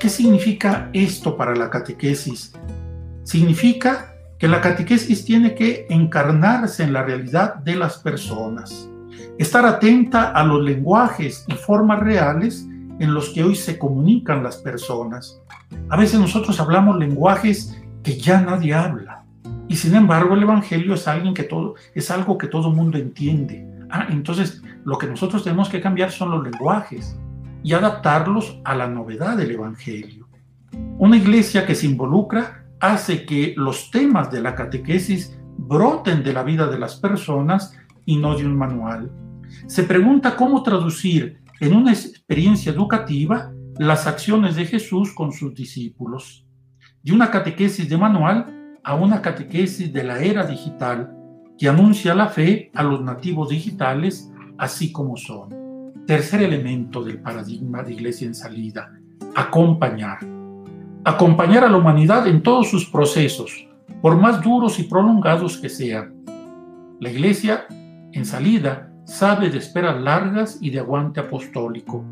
¿Qué 0.00 0.08
significa 0.08 0.90
esto 0.92 1.36
para 1.36 1.54
la 1.54 1.70
catequesis? 1.70 2.52
Significa 3.22 4.13
que 4.44 4.48
la 4.48 4.60
catequesis 4.60 5.24
tiene 5.24 5.54
que 5.54 5.86
encarnarse 5.88 6.82
en 6.82 6.92
la 6.92 7.02
realidad 7.02 7.54
de 7.54 7.76
las 7.76 7.96
personas, 7.96 8.90
estar 9.38 9.64
atenta 9.64 10.32
a 10.32 10.44
los 10.44 10.62
lenguajes 10.62 11.46
y 11.48 11.54
formas 11.54 12.00
reales 12.00 12.68
en 12.98 13.14
los 13.14 13.30
que 13.30 13.42
hoy 13.42 13.56
se 13.56 13.78
comunican 13.78 14.42
las 14.42 14.58
personas. 14.58 15.40
A 15.88 15.96
veces 15.96 16.20
nosotros 16.20 16.60
hablamos 16.60 16.98
lenguajes 16.98 17.82
que 18.02 18.18
ya 18.18 18.42
nadie 18.42 18.74
habla. 18.74 19.24
Y 19.66 19.76
sin 19.76 19.94
embargo 19.94 20.34
el 20.34 20.42
Evangelio 20.42 20.92
es, 20.92 21.08
alguien 21.08 21.32
que 21.32 21.44
todo, 21.44 21.76
es 21.94 22.10
algo 22.10 22.36
que 22.36 22.48
todo 22.48 22.70
mundo 22.70 22.98
entiende. 22.98 23.66
Ah, 23.88 24.08
entonces 24.10 24.60
lo 24.84 24.98
que 24.98 25.06
nosotros 25.06 25.42
tenemos 25.42 25.70
que 25.70 25.80
cambiar 25.80 26.10
son 26.10 26.32
los 26.32 26.44
lenguajes 26.44 27.18
y 27.62 27.72
adaptarlos 27.72 28.60
a 28.66 28.74
la 28.74 28.88
novedad 28.88 29.38
del 29.38 29.52
Evangelio. 29.52 30.28
Una 30.98 31.16
iglesia 31.16 31.64
que 31.64 31.74
se 31.74 31.86
involucra 31.86 32.63
hace 32.80 33.24
que 33.24 33.54
los 33.56 33.90
temas 33.90 34.30
de 34.30 34.40
la 34.40 34.54
catequesis 34.54 35.38
broten 35.56 36.22
de 36.22 36.32
la 36.32 36.42
vida 36.42 36.66
de 36.66 36.78
las 36.78 36.96
personas 36.96 37.76
y 38.04 38.16
no 38.16 38.36
de 38.36 38.44
un 38.44 38.56
manual. 38.56 39.10
Se 39.66 39.84
pregunta 39.84 40.36
cómo 40.36 40.62
traducir 40.62 41.38
en 41.60 41.74
una 41.74 41.92
experiencia 41.92 42.72
educativa 42.72 43.52
las 43.78 44.06
acciones 44.06 44.56
de 44.56 44.66
Jesús 44.66 45.12
con 45.14 45.32
sus 45.32 45.54
discípulos. 45.54 46.46
De 47.02 47.12
una 47.12 47.30
catequesis 47.30 47.88
de 47.88 47.96
manual 47.96 48.78
a 48.82 48.94
una 48.94 49.22
catequesis 49.22 49.92
de 49.92 50.04
la 50.04 50.20
era 50.20 50.46
digital 50.46 51.14
que 51.58 51.68
anuncia 51.68 52.14
la 52.14 52.28
fe 52.28 52.70
a 52.74 52.82
los 52.82 53.02
nativos 53.02 53.48
digitales 53.48 54.30
así 54.58 54.92
como 54.92 55.16
son. 55.16 55.92
Tercer 56.06 56.42
elemento 56.42 57.02
del 57.02 57.20
paradigma 57.20 57.82
de 57.82 57.94
iglesia 57.94 58.26
en 58.26 58.34
salida, 58.34 58.92
acompañar. 59.34 60.33
Acompañar 61.04 61.64
a 61.64 61.68
la 61.68 61.76
humanidad 61.76 62.26
en 62.26 62.42
todos 62.42 62.70
sus 62.70 62.88
procesos, 62.88 63.68
por 64.00 64.16
más 64.16 64.42
duros 64.42 64.78
y 64.78 64.84
prolongados 64.84 65.58
que 65.58 65.68
sean. 65.68 66.14
La 67.00 67.10
iglesia 67.10 67.66
en 68.12 68.24
salida 68.24 68.90
sabe 69.04 69.50
de 69.50 69.58
esperas 69.58 70.00
largas 70.00 70.58
y 70.60 70.70
de 70.70 70.78
aguante 70.78 71.20
apostólico. 71.20 72.04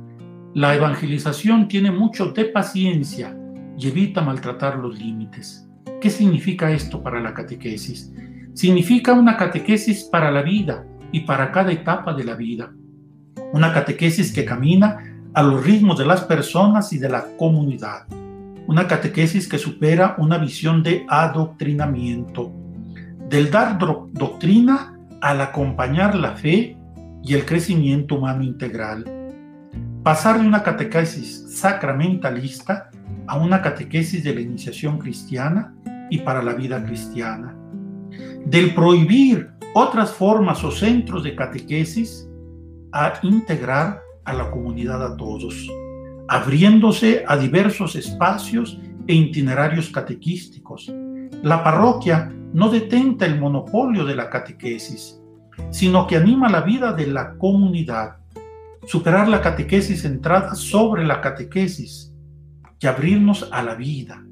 La 0.54 0.74
evangelización 0.74 1.68
tiene 1.68 1.90
mucho 1.90 2.32
de 2.32 2.44
paciencia 2.46 3.36
y 3.78 3.88
evita 3.88 4.20
maltratar 4.20 4.76
los 4.76 4.98
límites. 4.98 5.66
¿Qué 6.00 6.10
significa 6.10 6.70
esto 6.70 7.02
para 7.02 7.20
la 7.20 7.32
catequesis? 7.32 8.12
Significa 8.52 9.14
una 9.14 9.36
catequesis 9.36 10.04
para 10.04 10.30
la 10.30 10.42
vida 10.42 10.84
y 11.10 11.20
para 11.20 11.50
cada 11.50 11.72
etapa 11.72 12.12
de 12.12 12.24
la 12.24 12.34
vida 12.34 12.70
una 13.52 13.72
catequesis 13.72 14.32
que 14.32 14.44
camina 14.44 14.98
a 15.34 15.42
los 15.42 15.64
ritmos 15.64 15.98
de 15.98 16.06
las 16.06 16.22
personas 16.24 16.92
y 16.92 16.98
de 16.98 17.08
la 17.08 17.24
comunidad, 17.36 18.06
una 18.66 18.86
catequesis 18.86 19.48
que 19.48 19.58
supera 19.58 20.14
una 20.18 20.38
visión 20.38 20.82
de 20.82 21.04
adoctrinamiento, 21.08 22.52
del 23.28 23.50
dar 23.50 23.78
doctrina 23.78 24.98
al 25.20 25.40
acompañar 25.40 26.14
la 26.14 26.32
fe 26.32 26.76
y 27.22 27.34
el 27.34 27.44
crecimiento 27.44 28.16
humano 28.16 28.42
integral, 28.42 29.04
pasar 30.02 30.40
de 30.40 30.46
una 30.46 30.62
catequesis 30.62 31.46
sacramentalista 31.48 32.90
a 33.26 33.38
una 33.38 33.62
catequesis 33.62 34.24
de 34.24 34.34
la 34.34 34.40
iniciación 34.40 34.98
cristiana 34.98 35.74
y 36.10 36.18
para 36.18 36.42
la 36.42 36.54
vida 36.54 36.82
cristiana, 36.84 37.54
del 38.44 38.74
prohibir 38.74 39.50
otras 39.74 40.10
formas 40.10 40.62
o 40.64 40.70
centros 40.70 41.22
de 41.22 41.34
catequesis 41.34 42.28
a 42.92 43.14
integrar 43.22 44.02
a 44.24 44.32
la 44.32 44.50
comunidad 44.50 45.02
a 45.04 45.16
todos, 45.16 45.68
abriéndose 46.28 47.24
a 47.26 47.36
diversos 47.36 47.96
espacios 47.96 48.78
e 49.06 49.14
itinerarios 49.14 49.90
catequísticos. 49.90 50.92
La 51.42 51.62
parroquia 51.64 52.32
no 52.52 52.68
detenta 52.68 53.26
el 53.26 53.40
monopolio 53.40 54.04
de 54.04 54.14
la 54.14 54.30
catequesis, 54.30 55.20
sino 55.70 56.06
que 56.06 56.16
anima 56.16 56.48
la 56.48 56.60
vida 56.60 56.92
de 56.92 57.06
la 57.06 57.34
comunidad, 57.36 58.16
superar 58.86 59.28
la 59.28 59.40
catequesis 59.40 60.02
centrada 60.02 60.54
sobre 60.54 61.04
la 61.04 61.20
catequesis 61.20 62.12
y 62.80 62.86
abrirnos 62.86 63.48
a 63.52 63.62
la 63.62 63.74
vida, 63.74 64.22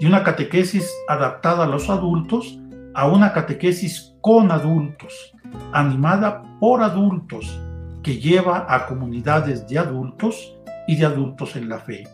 de 0.00 0.06
una 0.06 0.22
catequesis 0.22 0.88
adaptada 1.08 1.64
a 1.64 1.68
los 1.68 1.88
adultos 1.90 2.58
a 2.98 3.06
una 3.06 3.32
catequesis 3.32 4.16
con 4.20 4.50
adultos, 4.50 5.32
animada 5.72 6.42
por 6.58 6.82
adultos, 6.82 7.60
que 8.02 8.18
lleva 8.18 8.66
a 8.68 8.86
comunidades 8.86 9.68
de 9.68 9.78
adultos 9.78 10.57
y 10.88 10.96
de 10.96 11.06
adultos 11.06 11.54
en 11.54 11.68
la 11.68 11.78
fe. 11.78 12.08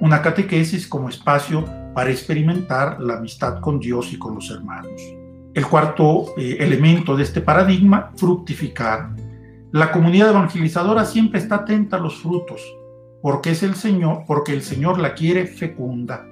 Una 0.00 0.22
catequesis 0.22 0.86
como 0.86 1.08
espacio 1.08 1.64
para 1.94 2.10
experimentar 2.10 3.00
la 3.00 3.16
amistad 3.16 3.60
con 3.60 3.80
Dios 3.80 4.12
y 4.12 4.18
con 4.18 4.34
los 4.34 4.50
hermanos. 4.50 5.02
El 5.54 5.66
cuarto 5.66 6.34
eh, 6.36 6.58
elemento 6.60 7.16
de 7.16 7.22
este 7.22 7.40
paradigma, 7.40 8.12
fructificar. 8.16 9.16
La 9.72 9.90
comunidad 9.90 10.30
evangelizadora 10.30 11.06
siempre 11.06 11.40
está 11.40 11.56
atenta 11.56 11.96
a 11.96 12.00
los 12.00 12.18
frutos, 12.18 12.60
porque 13.22 13.52
es 13.52 13.62
el 13.62 13.74
Señor, 13.74 14.24
porque 14.26 14.52
el 14.52 14.62
Señor 14.62 14.98
la 14.98 15.14
quiere 15.14 15.46
fecunda. 15.46 16.26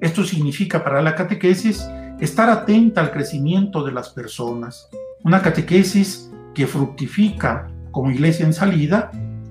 Esto 0.00 0.22
significa 0.22 0.84
para 0.84 1.02
la 1.02 1.16
catequesis 1.16 1.84
estar 2.20 2.48
atenta 2.48 3.00
al 3.00 3.10
crecimiento 3.10 3.84
de 3.84 3.90
las 3.90 4.10
personas. 4.10 4.88
Una 5.24 5.42
catequesis 5.42 6.30
que 6.54 6.68
fructifica 6.68 7.68
como 7.90 8.12
iglesia 8.12 8.46
en 8.46 8.52
salida, 8.52 9.10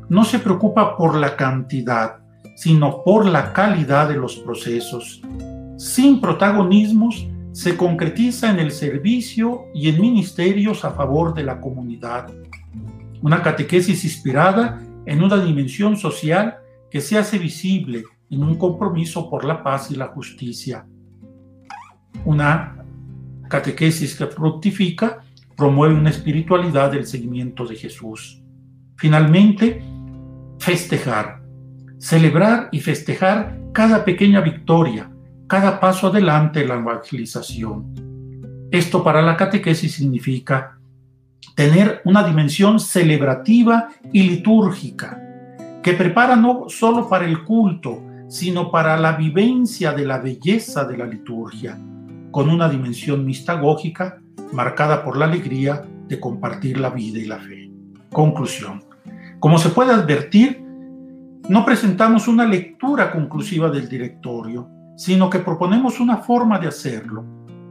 no 0.10 0.24
se 0.24 0.40
preocupa 0.40 0.96
por 0.96 1.16
la 1.16 1.36
cantidad, 1.36 2.20
sino 2.56 3.04
por 3.04 3.26
la 3.26 3.54
calidad 3.54 4.10
de 4.10 4.16
los 4.16 4.38
procesos. 4.38 5.22
Sin 5.78 6.22
protagonismos, 6.22 7.28
se 7.52 7.76
concretiza 7.76 8.52
en 8.52 8.60
el 8.60 8.72
servicio 8.72 9.66
y 9.74 9.90
en 9.90 10.00
ministerios 10.00 10.86
a 10.86 10.92
favor 10.92 11.34
de 11.34 11.44
la 11.44 11.60
comunidad. 11.60 12.32
Una 13.22 13.42
catequesis 13.42 14.04
inspirada 14.04 14.80
en 15.06 15.24
una 15.24 15.38
dimensión 15.44 15.98
social 15.98 16.58
que 16.92 17.02
se 17.02 17.18
hace 17.18 17.40
visible 17.40 18.04
en 18.30 18.44
un 18.44 18.56
compromiso 18.58 19.30
por 19.30 19.44
la 19.44 19.64
paz 19.64 19.90
y 19.90 19.96
la 19.96 20.08
justicia. 20.08 20.86
Una 22.26 22.86
catequesis 23.50 24.16
que 24.16 24.28
fructifica 24.28 25.24
promueve 25.56 25.96
una 25.96 26.12
espiritualidad 26.12 26.92
del 26.92 27.08
seguimiento 27.08 27.66
de 27.66 27.76
Jesús. 27.76 28.44
Finalmente, 28.98 29.82
festejar, 30.60 31.42
celebrar 31.98 32.70
y 32.72 32.80
festejar 32.80 33.58
cada 33.74 34.04
pequeña 34.04 34.42
victoria, 34.42 35.10
cada 35.48 35.80
paso 35.80 36.08
adelante 36.08 36.62
en 36.62 36.70
la 36.70 36.76
evangelización. 36.76 38.68
Esto 38.72 39.04
para 39.04 39.22
la 39.22 39.38
catequesis 39.38 39.96
significa 39.96 40.78
tener 41.56 42.02
una 42.06 42.24
dimensión 42.24 42.80
celebrativa 42.80 43.90
y 44.12 44.24
litúrgica, 44.24 45.22
que 45.82 45.94
prepara 45.94 46.36
no 46.36 46.66
solo 46.68 47.08
para 47.08 47.26
el 47.26 47.44
culto, 47.44 48.04
sino 48.28 48.70
para 48.70 48.98
la 48.98 49.14
vivencia 49.14 49.94
de 49.94 50.06
la 50.06 50.20
belleza 50.20 50.84
de 50.84 50.98
la 50.98 51.06
liturgia, 51.06 51.78
con 52.32 52.50
una 52.50 52.68
dimensión 52.68 53.26
mistagógica 53.26 54.20
marcada 54.52 55.04
por 55.04 55.18
la 55.18 55.26
alegría 55.26 55.84
de 56.08 56.20
compartir 56.20 56.80
la 56.80 56.90
vida 56.90 57.20
y 57.20 57.26
la 57.26 57.38
fe. 57.38 57.72
Conclusión. 58.12 58.87
Como 59.40 59.60
se 59.60 59.70
puede 59.70 59.92
advertir, 59.94 60.64
no 61.48 61.64
presentamos 61.64 62.28
una 62.28 62.46
lectura 62.46 63.12
conclusiva 63.12 63.70
del 63.70 63.88
directorio, 63.88 64.68
sino 64.96 65.30
que 65.30 65.38
proponemos 65.40 66.00
una 66.00 66.18
forma 66.18 66.58
de 66.58 66.68
hacerlo, 66.68 67.24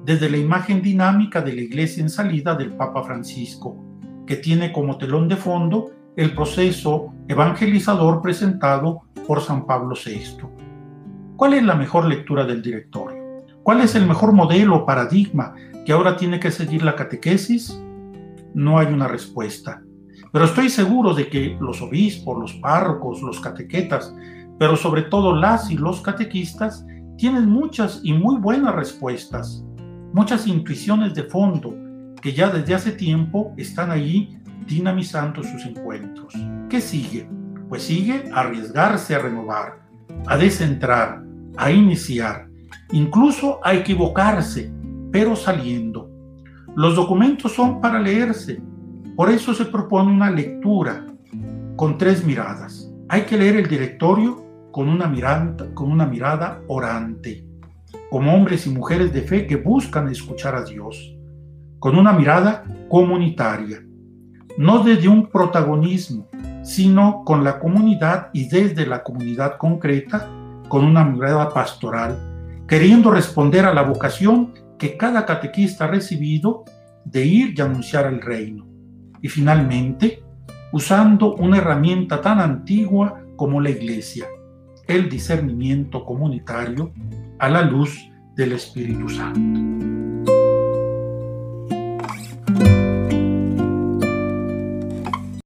desde 0.04 0.30
la 0.30 0.36
imagen 0.36 0.80
dinámica 0.80 1.42
de 1.42 1.52
la 1.52 1.62
iglesia 1.62 2.02
en 2.02 2.08
salida 2.08 2.54
del 2.54 2.76
Papa 2.76 3.02
Francisco, 3.02 3.84
que 4.26 4.36
tiene 4.36 4.72
como 4.72 4.96
telón 4.96 5.26
de 5.26 5.34
fondo 5.34 5.90
el 6.16 6.34
proceso 6.36 7.12
evangelizador 7.26 8.22
presentado 8.22 9.02
por 9.26 9.40
San 9.40 9.66
Pablo 9.66 9.96
VI. 9.96 10.46
¿Cuál 11.36 11.54
es 11.54 11.64
la 11.64 11.74
mejor 11.74 12.06
lectura 12.06 12.44
del 12.44 12.62
directorio? 12.62 13.44
¿Cuál 13.64 13.80
es 13.80 13.96
el 13.96 14.06
mejor 14.06 14.32
modelo 14.32 14.76
o 14.76 14.86
paradigma 14.86 15.54
que 15.84 15.92
ahora 15.92 16.16
tiene 16.16 16.38
que 16.38 16.52
seguir 16.52 16.84
la 16.84 16.94
catequesis? 16.94 17.82
No 18.54 18.78
hay 18.78 18.86
una 18.86 19.08
respuesta. 19.08 19.82
Pero 20.32 20.44
estoy 20.44 20.68
seguro 20.68 21.14
de 21.14 21.28
que 21.28 21.56
los 21.60 21.80
obispos, 21.80 22.38
los 22.38 22.52
párrocos, 22.54 23.22
los 23.22 23.40
catequetas, 23.40 24.14
pero 24.58 24.76
sobre 24.76 25.02
todo 25.02 25.34
las 25.34 25.70
y 25.70 25.76
los 25.76 26.00
catequistas, 26.00 26.84
tienen 27.16 27.48
muchas 27.48 28.00
y 28.02 28.12
muy 28.12 28.36
buenas 28.36 28.74
respuestas, 28.74 29.64
muchas 30.12 30.46
intuiciones 30.46 31.14
de 31.14 31.24
fondo 31.24 31.74
que 32.20 32.32
ya 32.32 32.50
desde 32.50 32.74
hace 32.74 32.92
tiempo 32.92 33.54
están 33.56 33.90
allí 33.90 34.38
dinamizando 34.66 35.42
sus 35.42 35.64
encuentros. 35.64 36.34
¿Qué 36.68 36.80
sigue? 36.80 37.28
Pues 37.68 37.84
sigue 37.84 38.30
arriesgarse 38.32 39.14
a 39.14 39.20
renovar, 39.20 39.80
a 40.26 40.36
descentrar, 40.36 41.22
a 41.56 41.70
iniciar, 41.70 42.48
incluso 42.92 43.60
a 43.64 43.74
equivocarse, 43.74 44.72
pero 45.10 45.36
saliendo. 45.36 46.10
Los 46.74 46.94
documentos 46.96 47.52
son 47.52 47.80
para 47.80 47.98
leerse, 47.98 48.60
por 49.16 49.30
eso 49.30 49.54
se 49.54 49.64
propone 49.64 50.12
una 50.12 50.30
lectura 50.30 51.06
con 51.74 51.96
tres 51.96 52.24
miradas. 52.24 52.92
Hay 53.08 53.22
que 53.22 53.38
leer 53.38 53.56
el 53.56 53.66
directorio 53.66 54.44
con 54.70 54.90
una 54.90 55.06
mirada, 55.08 56.60
orante, 56.68 57.48
como 58.10 58.34
hombres 58.34 58.66
y 58.66 58.70
mujeres 58.70 59.14
de 59.14 59.22
fe 59.22 59.46
que 59.46 59.56
buscan 59.56 60.08
escuchar 60.08 60.54
a 60.54 60.64
Dios, 60.64 61.16
con 61.78 61.96
una 61.96 62.12
mirada 62.12 62.64
comunitaria, 62.90 63.82
no 64.58 64.84
desde 64.84 65.08
un 65.08 65.30
protagonismo, 65.30 66.28
sino 66.62 67.22
con 67.24 67.42
la 67.42 67.58
comunidad 67.58 68.28
y 68.34 68.48
desde 68.48 68.84
la 68.86 69.02
comunidad 69.02 69.56
concreta, 69.56 70.28
con 70.68 70.84
una 70.84 71.04
mirada 71.04 71.54
pastoral, 71.54 72.18
queriendo 72.68 73.10
responder 73.10 73.64
a 73.64 73.72
la 73.72 73.82
vocación 73.82 74.52
que 74.78 74.98
cada 74.98 75.24
catequista 75.24 75.86
ha 75.86 75.88
recibido 75.88 76.64
de 77.04 77.24
ir 77.24 77.54
y 77.56 77.62
anunciar 77.62 78.06
el 78.12 78.20
reino. 78.20 78.65
Y 79.26 79.28
finalmente, 79.28 80.22
usando 80.70 81.34
una 81.34 81.58
herramienta 81.58 82.20
tan 82.20 82.38
antigua 82.38 83.24
como 83.34 83.60
la 83.60 83.70
iglesia, 83.70 84.24
el 84.86 85.08
discernimiento 85.08 86.04
comunitario 86.04 86.92
a 87.40 87.48
la 87.48 87.62
luz 87.62 88.08
del 88.36 88.52
Espíritu 88.52 89.08
Santo. 89.08 89.95